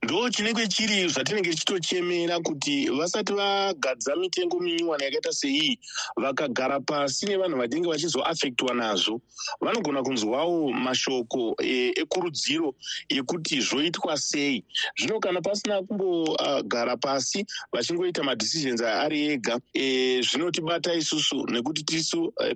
Ndo 0.03 0.29
chinenge 0.29 0.67
chiri 0.67 1.07
zvatinenge 1.07 1.49
tichitochemera 1.49 2.39
kuti 2.39 2.89
vasati 2.89 3.33
vagadza 3.33 4.15
mitengo 4.15 4.59
minyuwana 4.59 5.05
yakaita 5.05 5.31
seiyi 5.31 5.79
vakagara 6.15 6.79
pasi 6.79 7.25
nevanhu 7.25 7.57
vanenge 7.57 7.89
vachizoafektwa 7.89 8.73
nazvo 8.75 9.21
vanogona 9.61 10.03
kunzwawo 10.03 10.71
mashoko 10.71 11.55
ekurudziro 11.59 12.75
e, 13.09 13.15
yekuti 13.15 13.61
zvoitwa 13.61 14.17
sei. 14.17 14.63
Zvino 14.97 15.19
kana 15.19 15.41
pasina 15.41 15.81
kumbogara 15.83 16.93
uh, 16.93 16.99
pasi 16.99 17.45
vachingoita 17.73 18.23
madecisions 18.23 18.81
ari 18.81 19.27
ega 19.27 19.59
e, 19.73 20.21
zvinotibata 20.69 20.93
isusu 20.93 21.45
nekuti 21.47 21.83
tisu 21.83 22.33
e, 22.49 22.55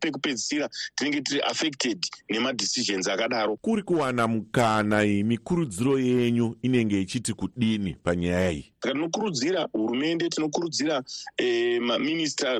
pekupedzisira 0.00 0.68
tinenge 0.94 1.20
tiri 1.20 1.40
affected 1.40 2.06
nemadecisions 2.30 3.08
akadaro. 3.08 3.56
Kuri 3.56 3.82
kuwana 3.82 4.28
mukana 4.28 5.04
iyi 5.04 5.24
mikurudziro 5.24 5.98
yenyu 5.98 6.56
ine 6.62 6.80
inenge 6.80 7.00
ichiti 7.00 7.32
kudini 7.32 7.94
panyaya 8.02 8.52
iyi? 8.52 8.72
Saka 8.82 8.94
tinokurudzira 8.94 9.68
hurumende 9.72 10.28
tinokurudzira 10.28 11.02
eh, 11.36 11.80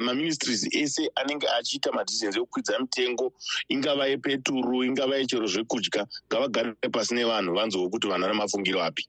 maministries 0.01 0.69
ese 0.73 1.11
anenge 1.15 1.47
achiita 1.49 1.93
madhisensi 1.93 2.39
ekukwidza 2.39 2.79
mitengo. 2.79 3.33
Ingava 3.69 4.07
yepeturu 4.07 4.85
ingava 4.85 5.17
yechero 5.17 5.47
zvekudya 5.47 6.07
ngavagare 6.29 6.75
pasi 6.93 7.15
nevanhu 7.15 7.55
vanzwewo 7.55 7.91
kuti 7.91 8.07
vanhu 8.09 8.27
vane 8.27 8.35
mafungiro 8.35 8.83
api 8.83 9.09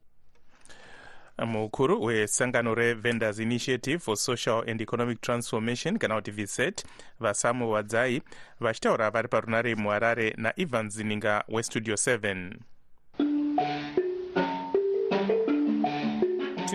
mukuru 1.37 2.03
wesangano 2.03 2.75
revendors 2.75 3.39
initiative 3.39 3.99
for 3.99 4.17
social 4.17 4.63
and 4.69 4.81
economic 4.81 5.21
transformation 5.21 5.97
kana 5.97 6.15
kuti 6.15 6.31
vset 6.31 6.85
vasamu 7.19 7.71
wadzai 7.71 8.21
vachitaura 8.59 9.11
vari 9.11 9.27
parunare 9.27 9.75
muharare 9.75 10.33
naivan 10.37 10.89
zininga 10.89 11.43
westudio 11.47 11.95
7 11.95 12.51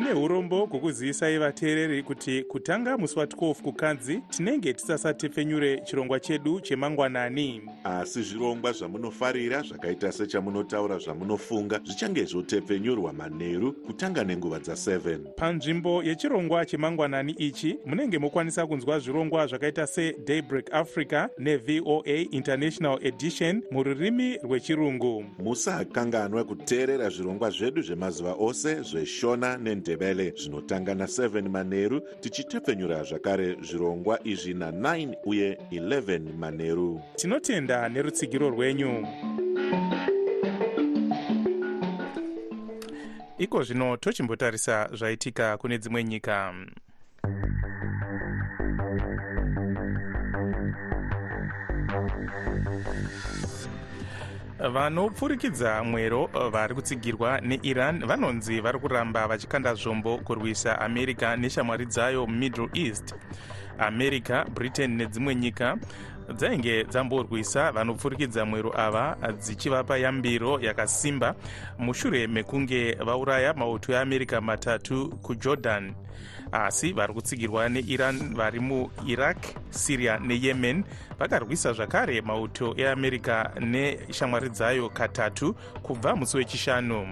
tine 0.00 0.12
urombo 0.12 0.66
hwokuzivisai 0.66 1.38
vateereri 1.38 2.02
kuti 2.02 2.42
kutanga 2.42 2.98
musi 2.98 3.18
wa12 3.18 3.54
kukadzi 3.54 4.20
tinenge 4.30 4.72
tisasatepfenyure 4.72 5.80
chirongwa 5.84 6.20
chedu 6.20 6.60
chemangwanani. 6.60 7.62
Asi 7.84 8.22
zvirongwa 8.22 8.72
zvamunofarira 8.72 9.62
zvakaita 9.62 10.12
sechamunotaura 10.12 10.98
zvamunofunga 10.98 11.80
zvichange 11.84 12.24
zvotepfenyurwa 12.24 13.12
manheru 13.12 13.72
kutanga 13.72 14.24
nenguva 14.24 14.58
dza7 14.58 15.18
panzvimbo 15.36 16.02
yechirongwa 16.02 16.66
chemangwanani 16.66 17.32
ichi 17.32 17.76
munenge 17.86 18.18
mokwanisa 18.18 18.66
kunzwa 18.66 18.98
zvirongwa 18.98 19.46
zvakaita 19.46 19.86
sedaybreak 19.86 20.74
africa 20.74 21.28
nevoa 21.38 22.02
international 22.30 22.98
edition 23.02 23.62
mururimi 23.70 24.36
rwechirungu. 24.36 25.24
Musakanganwa 25.38 26.44
kuteerera 26.44 27.08
zvirongwa 27.08 27.50
zvedu 27.50 27.82
zvemazuva 27.82 28.34
ose 28.38 28.82
zveshona 28.82 29.56
nendebele 29.90 30.33
zvinotanga 30.37 30.94
na7 30.94 31.48
manheru 31.48 32.00
tichitepfenyura 32.20 33.05
zvakare 33.05 33.57
zvirongwa 33.62 34.20
izvi 34.24 34.55
na9 34.55 35.14
uye 35.24 35.59
11 35.72 36.33
manheru 36.38 37.00
tinotenda 37.16 37.88
nerutsigiro 37.88 38.50
rwenyu. 38.50 39.07
Iko 43.38 43.62
zvino 43.62 43.96
tochimbotarisa 43.96 44.88
zvaitika 44.92 45.57
kune 45.57 45.79
dzimwe 45.79 46.05
nyika 46.05 46.55
vanopfurikidza 54.68 55.84
mwero 55.84 56.26
vari 56.26 56.74
kutsigirwa 56.74 57.40
neiran. 57.40 58.06
Vanonzi 58.06 58.60
vari 58.60 58.78
kuramba 58.78 59.26
vachikanda 59.28 59.74
zvombo 59.74 60.18
kurwisa 60.18 60.80
america 60.80 61.36
neshamwari 61.38 61.86
dzayo 61.86 62.26
mumiddle 62.26 62.68
east. 62.74 63.14
America 63.78 64.44
britain 64.54 64.96
nedzimwe 64.96 65.34
nyika 65.34 65.76
dzainge 66.36 66.84
dzamborwisa. 66.84 67.72
Vanopfurikidza 67.72 68.44
mwero 68.44 68.80
ava 68.80 69.16
dzichivapa 69.38 69.98
yambiro 69.98 70.60
yakasimba. 70.60 71.34
Mushure 71.78 72.26
mekunge 72.26 72.94
vauraya 72.94 73.54
mauto 73.54 73.92
eamerica 73.92 74.40
matatu 74.40 75.08
kujordan 75.22 75.94
asi 76.52 76.92
vari 76.92 77.14
kutsigirwa 77.14 77.68
neiran 77.68 78.34
vari 78.34 78.60
muiraq 78.60 79.38
syria 79.70 80.18
neyemen. 80.18 80.84
Vakarwisa 81.18 81.72
zvakare 81.72 82.20
mauto 82.20 82.74
eamerica 82.76 83.50
neshamwari 83.60 84.48
dzayo 84.50 84.88
katatu 84.88 85.54
kubva 85.82 86.16
musi 86.16 86.36
wechishanu 86.36 87.06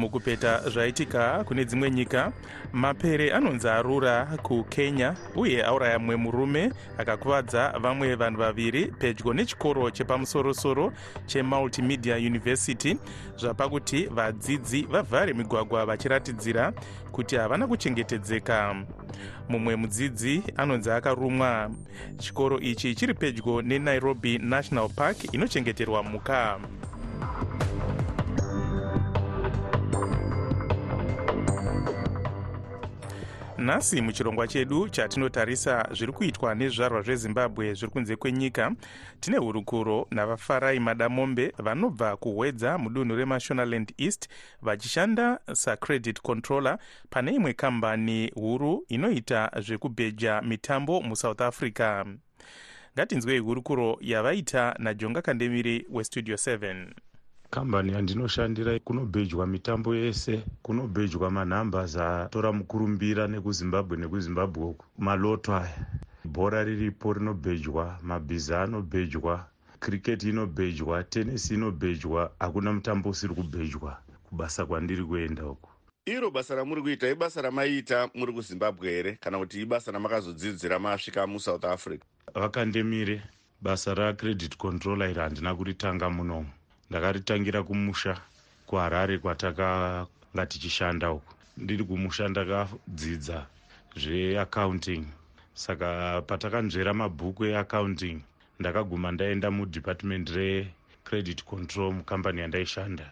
mukupeta 0.00 0.70
zvaitika 0.70 1.44
kune 1.44 1.64
dzimwe 1.64 1.90
nyika 1.90 2.32
mapere 2.72 3.32
anonzi 3.32 3.68
arura 3.68 4.26
kukenya 4.42 5.14
uye 5.36 5.64
auraya 5.64 5.98
mumwe 5.98 6.16
murume 6.16 6.72
akakuvadza 6.98 7.78
vamwe 7.78 8.14
vanhu 8.14 8.38
vaviri 8.38 8.86
pedyo 8.86 9.32
nechikoro 9.32 9.90
chepamusorosoro 9.90 10.92
chemultimedia 11.26 12.16
university 12.16 12.96
zvapakuti 13.36 14.06
vadzidzi 14.06 14.82
vavhare 14.82 15.32
migwagwa 15.32 15.86
vachiratidzira 15.86 16.72
kuti 17.12 17.36
havana 17.36 17.66
kuchengetedzeka. 17.66 18.76
Mumwe 19.48 19.76
mudzidzi 19.76 20.42
anonzi 20.56 20.90
akarumwa. 20.90 21.70
Chikoro 22.18 22.60
ichi 22.60 22.94
chiri 22.94 23.14
pedyo 23.14 23.62
nenairobi 23.62 24.38
national 24.38 24.88
park 24.88 25.34
inochengeterwa 25.34 26.02
mhuka 26.02 26.60
nhasi 33.60 34.00
muchirongwa 34.00 34.48
chedu 34.48 34.88
chatinotarisa 34.88 35.88
zviri 35.92 36.12
kuitwa 36.12 36.54
nezvizvarwa 36.54 37.02
zvezimbabwe 37.02 37.74
zviri 37.74 37.92
kunze 37.92 38.16
kwenyika 38.16 38.72
tine 39.20 39.36
hurukuro 39.36 40.06
navafarai 40.10 40.80
madamombe 40.80 41.52
vanobva 41.58 42.16
kuhwedza 42.16 42.78
mudunhu 42.78 43.16
remashonaland 43.16 43.92
east 43.98 44.28
vachishanda 44.62 45.40
sacredit 45.52 46.20
controller 46.20 46.78
pane 47.10 47.34
imwe 47.34 47.52
kambani 47.52 48.32
huru 48.34 48.84
inoita 48.88 49.50
zvekubheja 49.60 50.42
mitambo 50.42 51.00
musouth 51.00 51.40
africa. 51.40 52.04
Ngatinzwei 52.94 53.38
hurukuro 53.38 53.98
yavaita 54.00 54.74
najonga 54.78 55.22
kandemiri 55.22 55.86
westudio 55.90 56.36
7 56.36 56.86
kambani 57.50 57.92
yandinoshandira 57.92 58.78
kunobhejwa 58.78 59.46
mitambo 59.46 59.94
yese 59.94 60.42
kunobhejwa 60.62 61.30
manhambers 61.30 61.96
atora 61.96 62.52
mukurumbira 62.52 63.26
nekuzimbabwe 63.28 63.96
nekuzimbabwe 63.96 64.64
uku. 64.64 64.84
Maloto 64.98 65.54
aya 65.56 65.86
bhora 66.24 66.64
riripo 66.64 67.12
rinobhejwa 67.12 67.98
mabhiza 68.02 68.62
anobhejwa 68.62 69.46
kriketi 69.80 70.28
inobhejwa 70.28 71.04
tenisi 71.04 71.54
inobhejwa 71.54 72.32
hakuna 72.38 72.72
mutambo 72.72 73.08
usiri 73.10 73.34
kubhejwa 73.34 73.98
kubasa 74.24 74.66
kwandiri 74.66 75.04
kuenda 75.04 75.46
uku. 75.46 75.70
Iro 76.06 76.30
basa 76.30 76.54
ramuri 76.54 76.82
kuita 76.82 77.08
ibasa 77.08 77.42
ramaiita 77.42 78.10
muri 78.14 78.32
kuzimbabwe 78.32 78.90
here? 78.90 79.16
Kana 79.20 79.38
kuti 79.38 79.60
ibasa 79.62 79.92
ramakazodzidzira 79.92 80.78
masvika 80.78 81.26
musouth 81.26 81.64
africa? 81.64 82.02
Vakandemire 82.34 83.22
basa 83.60 83.94
racredit 83.94 84.56
controller 84.56 85.10
iri 85.10 85.20
handina 85.20 85.54
kuritanga 85.54 86.10
munomu 86.10 86.48
ndakaritangira 86.90 87.62
kumusha 87.62 88.12
kuharare 88.66 89.18
kwatakanga 89.18 90.46
tichishanda 90.48 91.12
uku. 91.12 91.32
Ndiri 91.56 91.84
kumusha 91.84 92.28
ndakadzidza 92.28 93.46
zveaccounting. 93.96 95.04
Saka 95.54 96.22
patakanzvera 96.26 96.94
mabhuku 96.94 97.44
eaccounting 97.44 98.18
ndakaguma 98.60 99.12
ndaenda 99.12 99.50
mudepartment 99.50 100.26
recredit 100.30 101.44
control 101.44 101.92
mukambani 101.92 102.40
yandaishanda. 102.40 103.06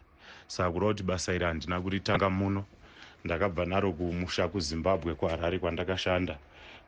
Saka 0.47 0.71
kureva 0.73 0.93
kuti 0.93 1.03
basa 1.03 1.35
iri 1.35 1.45
handina 1.45 1.81
kuritanga 1.81 2.29
muno. 2.31 2.65
Ndakabva 3.25 3.65
naro 3.67 3.93
kumusha 3.93 4.49
kuzimbabwe 4.49 5.15
kuharare 5.15 5.59
kwandakashanda. 5.59 6.39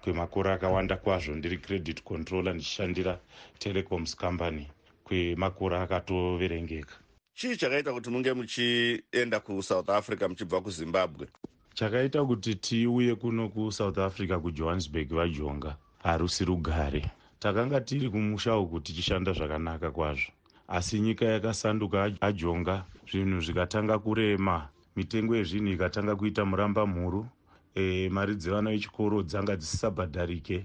Kwemakore 0.02 0.52
akawanda 0.52 0.96
kwazvo 0.96 1.34
ndiri 1.34 1.58
credit 1.58 2.02
controller 2.02 2.54
ndichishandira 2.54 3.18
telecoms 3.58 4.16
company 4.16 4.66
kwemakore 5.10 5.76
akatoverengeka. 5.78 6.94
Chii 7.34 7.56
chakaita 7.56 7.92
kuti 7.92 8.10
munge 8.10 8.32
muchienda 8.32 9.40
kusouth 9.40 9.90
africa 9.90 10.28
muchibva 10.28 10.60
kuzimbabwe? 10.60 11.26
Chakaita 11.74 12.24
kuti 12.24 12.54
tiuye 12.54 13.14
kuno 13.14 13.48
kusouth 13.48 13.98
africa 13.98 14.38
kujohannesburg 14.42 15.12
vajonga. 15.14 15.76
Harusi 16.02 16.44
rugare. 16.44 17.10
Takanga 17.38 17.80
tiri 17.80 18.10
kumusha 18.10 18.56
uku 18.56 18.80
tichishanda 18.80 19.32
zvakanaka 19.32 19.90
kwazvo. 19.90 20.32
Asi 20.68 21.00
nyika 21.00 21.24
yakasanduka 21.24 22.12
ajonga 22.20 22.84
zvinhu 23.10 23.40
zvikatanga 23.40 23.98
kurema. 23.98 24.68
Mitengo 24.96 25.36
yezvinhu 25.36 25.72
ikatanga 25.72 26.16
kuita 26.16 26.44
muramba 26.44 26.86
mhuru 26.86 27.26
e, 27.74 28.08
mari 28.08 28.34
dzevana 28.34 28.70
vechikoro 28.70 29.22
dzanga 29.22 29.56
dzisisabhadharike 29.56 30.64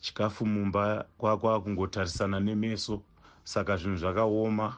chikafu 0.00 0.46
mumba 0.46 1.04
kwakwa 1.18 1.60
kungotarisana 1.62 2.40
nemeso 2.40 3.02
saka 3.44 3.76
zvinhu 3.76 3.96
zvakaoma 3.96 4.76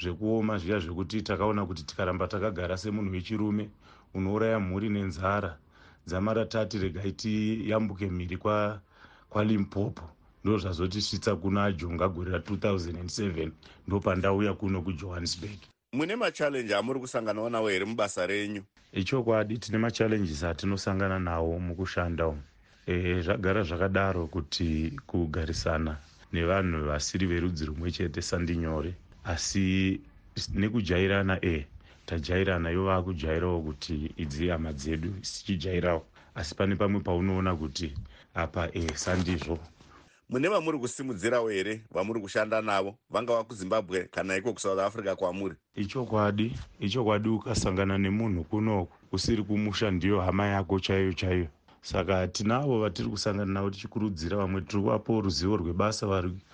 zvekuoma 0.00 0.58
zviya 0.58 0.78
zvekuti 0.78 1.22
takaona 1.22 1.66
kuti 1.66 1.82
tikaramba 1.82 2.28
takagara 2.28 2.76
semunhu 2.76 3.12
wechirume 3.12 3.70
unouraya 4.14 4.60
mhuri 4.60 4.88
nenzara. 4.88 5.58
Dzamara 6.06 6.44
tati 6.44 6.78
regai 6.78 7.12
tiyambuke 7.12 8.10
mhiri 8.10 8.36
kwalimpopo 9.28 10.02
kwa 10.02 10.10
ndo 10.44 10.58
zvazotisvitsa 10.58 11.36
kuno 11.36 11.62
ajonga 11.62 12.08
gore 12.08 12.38
ra2007 12.38 13.50
ndo 13.86 14.00
pandauya 14.00 14.54
kuno 14.54 14.82
kujohannesburg. 14.82 15.58
Mune 15.92 16.16
machallenji 16.16 16.74
amuri 16.74 17.00
kusanganawo 17.00 17.50
nawo 17.50 17.68
here 17.68 17.84
mubasa 17.84 18.26
renyu? 18.26 18.62
Ichokwadi 18.92 19.58
tine 19.58 19.78
machallenges 19.78 20.44
atinosangana 20.44 21.18
nawo 21.18 21.58
mukushanda 21.58 22.26
umu. 22.26 22.42
E, 22.86 23.20
zvagara 23.20 23.62
zvakadaro 23.62 24.26
kuti 24.26 24.98
kugarisana 25.06 25.96
nevanhu 26.32 26.84
vasiri 26.86 27.26
verudzi 27.26 27.64
rumwe 27.64 27.90
chete 27.90 28.22
sandinyore. 28.22 28.94
Asi 29.24 30.00
nekujairana 30.54 31.38
e 31.44 31.66
tajairana 32.06 32.70
ivo 32.70 32.84
vaakujairawo 32.84 33.60
kuti 33.60 34.12
idzi 34.16 34.48
hama 34.48 34.72
dzedu 34.72 35.14
sichijairawo 35.22 36.04
asi 36.34 36.54
pane 36.54 36.76
pamwe 36.76 37.00
paunoona 37.00 37.54
kuti 37.56 37.92
apa 38.34 38.68
e 38.72 38.94
sandizvo. 38.94 39.58
Mune 40.28 40.48
vamuri 40.48 40.78
kusimudzirawo 40.78 41.48
here 41.48 41.82
vamuri 41.90 42.20
kushanda 42.20 42.62
navo 42.62 42.96
vangava 43.10 43.44
kuzimbabwe 43.44 44.04
kana 44.10 44.36
iko 44.36 44.52
kusouth 44.52 44.78
africa 44.80 45.16
kwamuri? 45.16 45.54
Ichokwadi 45.74 46.56
ichokwadi 46.80 47.28
ukasangana 47.28 47.98
nemunhu 47.98 48.44
kunoku 48.44 48.92
usiri 49.12 49.42
kumusha 49.42 49.90
ndiyo 49.90 50.20
hama 50.20 50.46
yako 50.46 50.80
chaiyo 50.80 51.12
chaiyo 51.12 51.46
saka 51.82 52.28
tinavo 52.28 52.80
vatiri 52.80 53.08
kusangana 53.08 53.52
navo 53.52 53.70
tichikurudzira 53.70 54.36
vamwe 54.36 54.60
tiri 54.60 54.82
kuvapawo 54.82 55.20
ruzivo 55.20 55.56
rwebasa 55.56 56.06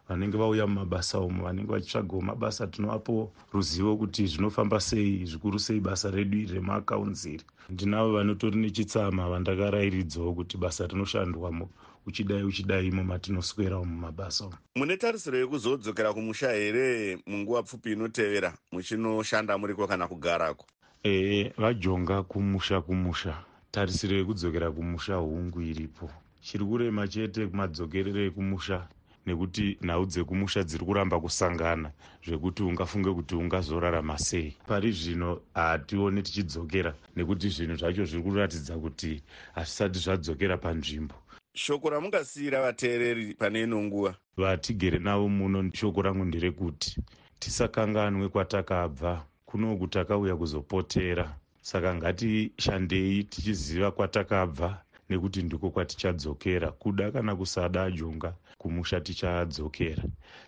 vanenge 0.09 0.37
vauya 0.39 0.67
mumabasa 0.67 1.21
umo 1.21 1.45
vanenge 1.45 1.73
vachitsvagawo 1.73 2.21
mabasa 2.23 2.67
tinovapawo 2.67 3.33
ruzivo 3.53 3.97
kuti 3.97 4.27
zvinofamba 4.27 4.81
sei 4.81 5.25
zvikuru 5.27 5.59
sei 5.59 5.81
basa 5.81 6.11
redu 6.11 6.39
iri 6.39 6.55
remaakaunziri. 6.55 7.45
Ndinavo 7.71 8.13
vanotori 8.13 8.57
nechitsama 8.57 9.29
vandakarairidzawo 9.29 10.35
kuti 10.35 10.57
basa 10.57 10.87
rinoshandwamo 10.87 11.69
uchidai 12.07 12.43
uchidai 12.43 12.87
imo 12.87 13.05
matinoswerawo 13.05 13.85
mumabasa 13.85 14.45
umo 14.47 14.57
mune 14.77 14.97
tarisiro 14.97 15.39
yekuzodzokera 15.39 16.13
kumusha 16.13 16.53
here 16.53 17.19
munguva 17.27 17.63
pfupi 17.63 17.93
inotevera 17.93 18.55
muchinoshanda 18.73 19.59
muriko 19.59 19.87
kana 19.87 20.09
kugarako? 20.09 20.67
Ee 21.05 21.53
vajonga 21.59 22.23
kumusha 22.23 22.81
kumusha 22.81 23.37
tarisiro 23.71 24.17
yekudzokera 24.17 24.71
kumusha 24.71 25.15
hungu 25.15 25.61
iripo. 25.63 26.11
Chiri 26.41 26.65
kurema 26.65 27.09
chete 27.09 27.47
kumadzokerero 27.47 28.21
ekumusha 28.29 28.89
nekuti 29.27 29.77
nhau 29.83 30.07
dzekumusha 30.07 30.65
dziri 30.65 30.85
kuramba 30.85 31.21
kusangana 31.21 31.93
zvekuti 32.25 32.63
ungafunge 32.63 33.11
kuti 33.13 33.35
ungazorarama 33.35 34.19
sei. 34.19 34.57
Pari 34.67 34.93
zvino 34.93 35.41
hatione 35.55 36.23
tichidzokera 36.23 36.95
nekuti 37.17 37.49
zvinhu 37.49 37.77
zvacho 37.77 38.05
zviri 38.05 38.23
kuratidza 38.23 38.75
kuti 38.79 39.23
hazvisati 39.55 39.99
zvadzokera 39.99 40.57
panzvimbo. 40.57 41.15
Shoko 41.55 41.91
ramungasiyira 41.91 42.63
vateereri 42.63 43.35
pane 43.35 43.63
ino 43.63 43.83
nguva. 43.83 44.15
Vatigere 44.37 44.99
navo 44.99 45.29
muno 45.29 45.71
shoko 45.75 46.03
rangu 46.03 46.25
nderekuti 46.25 46.97
tisakanganwe 47.39 48.29
kwatakabva. 48.29 49.25
Kunoku 49.47 49.87
takauya 49.87 50.37
kuzopotera 50.37 51.35
saka 51.69 51.95
ngatishandei 51.95 53.25
tichiziva 53.25 53.91
kwatakabva 53.91 54.83
nekuti 55.09 55.43
ndiko 55.43 55.71
kwatichadzokera. 55.71 56.71
Kuda 56.71 57.11
kana 57.11 57.37
kusada 57.37 57.83
ajonga 57.83 58.35
kumusha 58.59 59.01
tichadzokera. 59.01 60.03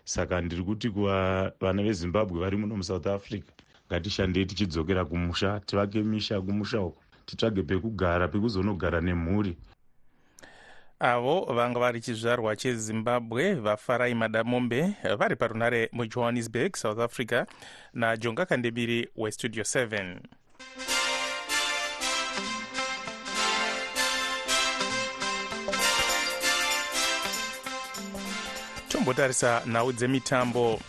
Saka 0.04 0.40
ndiri 0.40 0.62
kuti 0.62 0.90
kuva 0.90 1.52
vana 1.61 1.83
vezimbabwe 1.83 2.40
vari 2.40 2.56
muno 2.56 2.76
musouth 2.76 3.06
africa 3.06 3.52
ngatishandei 3.87 4.46
tichidzokera 4.46 5.04
kumusha 5.04 5.61
tivake 5.61 6.02
misha 6.02 6.40
kumusha 6.40 6.80
uko 6.80 7.02
titsvage 7.26 7.62
pekugara 7.62 8.28
pekuzonogara 8.28 9.00
nemhuri. 9.00 9.56
Avo 11.00 11.44
vanga 11.54 11.80
vari 11.80 12.00
chizvarwa 12.00 12.56
chezimbabwe 12.56 13.54
vafarai 13.54 14.14
madamombe 14.14 14.94
vari 15.18 15.37
parunare 15.37 15.88
mujohannesburg 15.92 16.76
south 16.76 16.98
africa 16.98 17.46
najonga 17.94 18.46
kandebiri 18.46 19.09
westudio 19.16 19.62
7 19.62 20.18
tombotarisa 29.00 29.62
nhau 29.66 29.92
dzemitambo. 29.92 30.80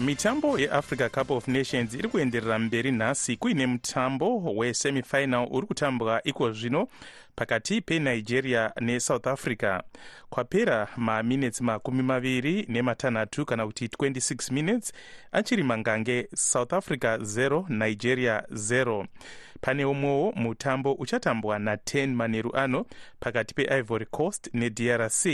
Mitambo 0.00 0.58
yeafrica 0.58 1.08
cup 1.08 1.30
of 1.30 1.48
nations 1.48 1.94
iri 1.94 2.08
kuenderera 2.08 2.58
mberi 2.58 2.92
nhasi 2.92 3.36
kuine 3.36 3.66
mutambo 3.66 4.54
wesemifinal 4.56 5.48
uri 5.50 5.66
kutambwa 5.66 6.22
iko 6.24 6.52
zvino 6.52 6.88
pakati 7.36 7.80
penigeria 7.80 8.72
nesouth 8.80 9.26
africa. 9.26 9.82
Kwapera 10.30 10.88
maminitsi 10.96 11.62
makumi 11.62 12.02
maviri 12.02 12.66
nematanhatu 12.68 13.46
kana 13.46 13.66
kuti 13.66 13.86
26 13.86 14.52
minutes 14.52 14.92
achiri 15.32 15.62
mangange 15.62 16.28
south 16.34 16.72
africa 16.72 17.18
0 17.20 17.64
nigeria 17.68 18.42
0 18.52 19.06
pane 19.60 19.84
umwewo 19.84 20.32
mutambo 20.36 20.92
uchatambwa 20.92 21.58
na10 21.58 22.06
manheru 22.06 22.56
ano 22.56 22.86
pakati 23.20 23.54
peivory 23.54 24.06
coast 24.06 24.50
nedrc 24.54 25.26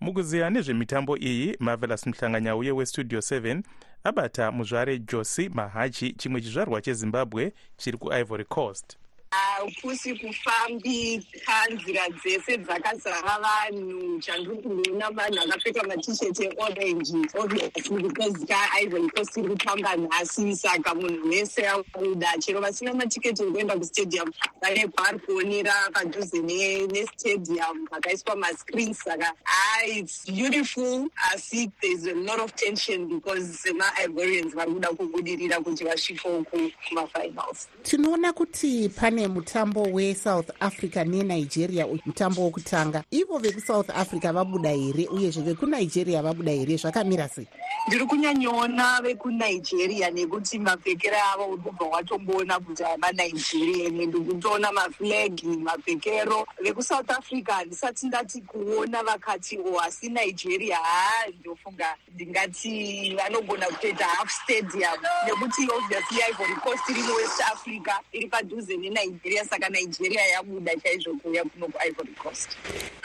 mukuziva 0.00 0.50
nezvemitambo 0.50 1.16
iyi 1.16 1.56
marvelous 1.60 2.06
muhlanganyauye 2.06 2.72
westudio 2.72 3.18
7 3.18 3.62
abata 4.04 4.52
muzvare 4.52 4.98
josi 4.98 5.48
mahachi 5.48 6.12
chimwe 6.12 6.40
chizvarwa 6.40 6.80
chezimbabwe 6.82 7.52
chiri 7.76 7.98
kuivory 7.98 8.44
coast 8.44 8.96
hakusi 9.30 10.14
kufambika 10.14 11.66
nzira 11.70 12.08
dzese 12.08 12.56
dzakazara 12.58 13.38
vanhu. 13.38 14.20
Chandiri 14.20 14.56
kuona 14.56 15.10
vanhu 15.10 15.36
vakapfeka 15.36 15.82
matisheti 15.86 16.44
eorange 16.44 17.28
obviously 17.38 18.02
because 18.02 18.44
kaivory 18.46 19.08
coast 19.10 19.36
iri 19.36 19.48
kutamba 19.48 19.96
nhasi. 19.96 20.56
Saka 20.56 20.94
munhu 20.94 21.28
wese 21.28 21.68
akuda 21.68 22.38
chero 22.38 22.60
vasina 22.60 22.94
matiketi 22.94 23.42
ekuenda 23.42 23.76
kustadium 23.76 24.30
vane 24.62 24.88
kwaari 24.88 25.18
kuonera 25.18 25.90
padhuze 25.92 26.42
nestadium 26.86 27.86
vakaiswa 27.90 28.36
mascreens. 28.36 28.98
Saka 28.98 29.32
hai 29.44 29.98
its 30.00 30.26
beautiful 30.26 31.08
asi 31.32 31.70
thereis 31.80 32.06
a 32.06 32.14
lot 32.14 32.40
of 32.40 32.54
tension 32.56 33.08
because 33.08 33.58
semaivorians 33.58 34.54
vari 34.54 34.72
kuda 34.72 34.88
kubudirira 34.88 35.60
kuti 35.60 35.84
vasvikeoku 35.84 36.70
kumafinals. 36.88 37.68
Tinoona 37.82 38.32
kuti 38.32 38.88
pane 38.88 39.19
mutambo 39.28 39.82
wesouth 39.82 40.50
africa 40.60 41.04
nenigeria 41.06 41.86
mutambo 42.06 42.42
wokutanga. 42.42 43.02
Ivo 43.10 43.38
vekusouth 43.38 43.90
africa 43.90 44.32
vabuda 44.32 44.70
here 44.70 45.06
uyezve 45.06 45.42
vekunigeria 45.42 46.22
vabuda 46.22 46.52
here 46.52 46.76
zvakamira 46.76 47.28
sei 47.28 47.46
ndiri 47.90 48.06
kunyanyoona 48.06 49.00
vekunigeria 49.02 50.10
nekuti 50.10 50.58
mapfekero 50.58 51.16
avo 51.34 51.46
urikubva 51.46 51.84
watomboona 51.86 52.60
kuti 52.60 52.84
amanigerian 52.84 53.92
ndikutoona 54.06 54.72
maflagi 54.72 55.46
mapfekero. 55.46 56.46
Vekusouth 56.62 57.10
africa 57.10 57.50
handisati 57.52 58.06
ndati 58.06 58.40
kuona 58.42 59.02
vakati 59.02 59.58
o 59.58 59.80
asi 59.80 60.08
nigeria 60.08 60.76
haa 60.76 61.26
ndofunga 61.40 61.96
ndingati 62.14 63.14
vanogona 63.16 63.66
kutoita 63.66 64.04
half 64.04 64.30
stadium. 64.30 64.98
Nekuti 65.26 65.62
obviously 65.72 66.20
ivory 66.30 66.54
coast 66.54 66.88
iri 66.90 67.02
muwest 67.02 67.40
africa 67.40 67.92
iri 68.12 68.26
padhuze 68.28 68.76
nenigeria 68.76 69.44
saka 69.44 69.68
nigeria 69.68 70.26
yabuda 70.26 70.76
chaizvo 70.76 71.14
kuuya 71.14 71.44
kuno 71.44 71.66
kuivory 71.68 72.12
coast. 72.12 72.56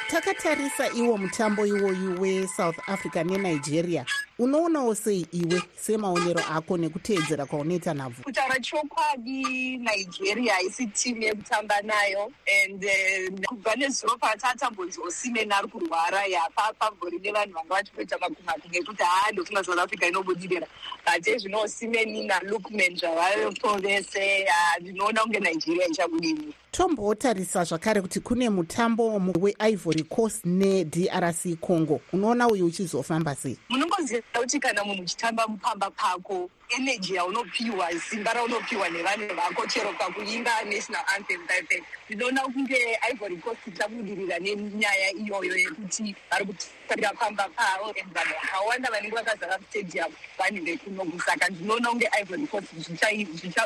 Takatarisa 0.07 0.89
iwo 0.93 1.17
mutambo 1.17 1.65
iwoyu 1.65 2.21
wesouth 2.21 2.77
africa 2.89 3.23
nenigeria 3.25 4.05
unoonawo 4.39 4.95
sei 4.95 5.27
iwe 5.31 5.61
semaonero 5.75 6.41
ako 6.51 6.77
nekuteedzera 6.77 7.45
kwaunoita 7.45 7.93
nhabvu 7.93 8.23
kutaura 8.23 8.59
chokwadi 8.59 9.77
nigeria 9.77 10.53
haisi 10.53 10.87
timu 10.87 11.23
yekutamba 11.23 11.81
nayo 11.81 12.31
and 12.63 12.83
uh, 12.83 13.39
kubva 13.47 13.75
nezuva 13.75 14.17
patatambonzi 14.17 14.99
osimen 15.07 15.51
ari 15.51 15.67
kurwara 15.67 16.25
yapa 16.25 16.73
pambori 16.79 17.19
nevanhu 17.19 17.53
vanga 17.53 17.75
vachitoita 17.75 18.17
makumatu 18.17 18.69
ngekuti 18.69 19.03
haa 19.03 19.31
ndofunga 19.31 19.63
south 19.63 19.79
africa 19.79 20.03
inobudirira 20.07 20.67
but 21.05 21.27
ezvino 21.27 21.61
osimen 21.61 22.27
nalukman 22.27 22.95
zvavapo 22.95 23.77
vese 23.77 24.45
ndinoona 24.81 25.21
kunge 25.21 25.39
nigeria 25.39 25.87
ichabudiri 25.87 26.53
tombotarisa 26.75 27.63
zvakare 27.63 28.01
kuti 28.01 28.19
kune 28.19 28.49
mutambo 28.49 29.21
weivory 29.39 30.03
coast 30.03 30.45
nedrc 30.45 31.57
congo. 31.61 32.01
Unoona 32.11 32.47
uyu 32.47 32.65
uchizofamba 32.65 33.35
sei? 33.35 33.57
Munongoziva 33.69 34.21
kuti 34.33 34.59
kana 34.59 34.83
munhu 34.83 35.03
uchitamba 35.03 35.47
mupamba 35.47 35.89
pako 35.91 36.49
eneji 36.77 37.15
yaunopiwa 37.15 37.99
simba 38.09 38.33
raunopiwa 38.33 38.89
nevanhu 38.89 39.35
vako 39.35 39.67
chero 39.67 39.93
pakuimba 39.93 40.63
national 40.65 41.05
anthem 41.15 41.47
type 41.47 41.83
ndinoona 42.09 42.41
kunge 42.41 42.99
ivory 43.11 43.38
coast 43.38 43.67
ichabudirira 43.67 44.39
nenyaya 44.39 45.11
iyoyo 45.11 45.55
yekuti 45.57 46.15
vari 46.29 46.45
kutambira 46.45 47.13
pamba 47.13 47.49
pavo 47.55 47.85
and 47.85 48.13
vanhu 48.13 48.33
vakawanda 48.41 48.91
vanenge 48.91 49.15
vakazara 49.15 49.57
mustadium 49.57 50.11
vanenge 50.38 50.77
kunoku 50.77 51.19
saka 51.21 51.49
ndinoona 51.49 51.89
kunge 51.89 52.09
ivory 52.21 52.47
coast 52.47 52.67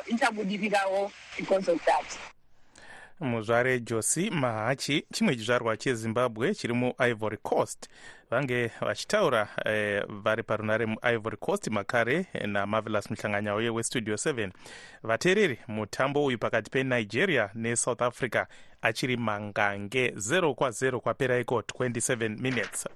ichabudirirawo 0.08 1.12
because 1.38 1.72
of 1.72 1.86
that 1.86 2.38
muzvare 3.19 3.79
josi 3.79 4.29
mahachi 4.29 5.05
chimwe 5.13 5.36
chizvarwa 5.36 5.77
chezimbabwe 5.77 6.55
chiri 6.55 6.73
muivory 6.73 7.38
coast. 7.38 7.89
Vange 8.32 8.71
vachitaura 8.82 9.47
eh, 9.65 10.03
vari 10.10 10.43
parunare 10.43 10.86
muivory 10.86 11.38
coast 11.38 11.67
makare 11.67 12.25
namarvelous 12.47 13.10
muhlanganyauye 13.12 13.69
westudio 13.69 14.15
7 14.15 14.51
vateereri 15.03 15.60
mutambo 15.67 16.25
uyu 16.25 16.38
pakati 16.38 16.69
penigeria 16.71 17.49
nesouth 17.55 18.01
africa 18.01 18.45
achiri 18.82 19.17
mangange 19.17 20.08
0 20.10 20.53
kwa0 20.53 20.99
kwapera 20.99 21.39
iko 21.39 21.60
27 21.62 22.29
minutes 22.41 22.88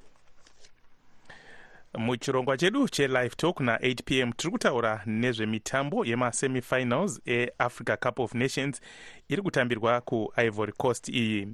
muchirongwa 1.98 2.58
chedu 2.58 2.90
chelive 2.90 3.30
talk 3.30 3.60
na8 3.60 4.04
p 4.06 4.20
m 4.20 4.34
tiri 4.34 4.52
kutaura 4.52 5.02
nezvemitambo 5.06 6.06
yemasemifinals 6.06 7.22
eafrica 7.26 7.98
cup 7.98 8.20
of 8.20 8.34
nations 8.34 8.82
iri 9.30 9.42
kutambirwa 9.42 10.02
kuivory 10.02 10.72
coast 10.72 11.10
iyi. 11.10 11.48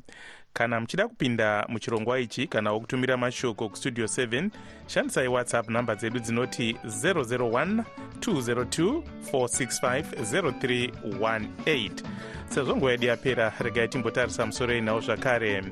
Kana 0.53 0.79
muchida 0.79 1.07
kupinda 1.07 1.65
muchirongwa 1.69 2.19
ichi 2.19 2.47
kana 2.47 2.71
wokutumira 2.71 3.17
mashoko 3.17 3.69
kustudio 3.69 4.05
7 4.05 4.49
shandisai 4.87 5.27
whatsapp 5.27 5.69
nhamba 5.69 5.95
dzedu 5.95 6.19
dzinoti 6.19 6.71
001 6.71 7.83
202 8.19 9.01
465 9.31 10.01
0318 10.01 11.91
sezvo 12.49 12.75
nguva 12.75 12.91
yedu 12.91 13.05
yapera 13.05 13.53
regai 13.59 13.87
timbotarisa 13.87 14.45
musoro 14.45 14.77
inawo 14.77 14.99
zvakare 14.99 15.63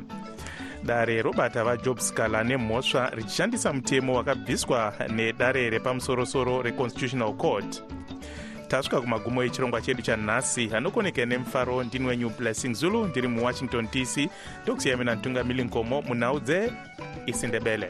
dare 0.84 1.22
robata 1.22 1.64
vajob 1.64 2.00
scala 2.00 2.44
nemhosva 2.44 3.10
richishandisa 3.10 3.74
mutemo 3.74 4.14
wakabviswa 4.16 4.94
nedare 5.10 5.70
repamusorosoro 5.70 6.62
reconstitutional 6.62 7.34
court. 7.34 7.84
Tasvika 8.68 9.02
kumagumo 9.02 9.44
echirongwa 9.44 9.82
chedu 9.82 10.02
chanhasi 10.02 10.70
anokoneka 10.76 11.26
nemufaro 11.26 11.84
ndini 11.84 12.08
wenyu 12.08 12.30
blessing 12.30 12.74
zulu 12.74 13.06
ndiri 13.06 13.28
muwashington 13.28 13.88
dc 13.92 14.30
ndokusiyamina 14.64 15.16
ntungamili 15.16 15.64
nkomo 15.64 16.02
munhau 16.02 16.40
dzeisindebele 16.40 17.90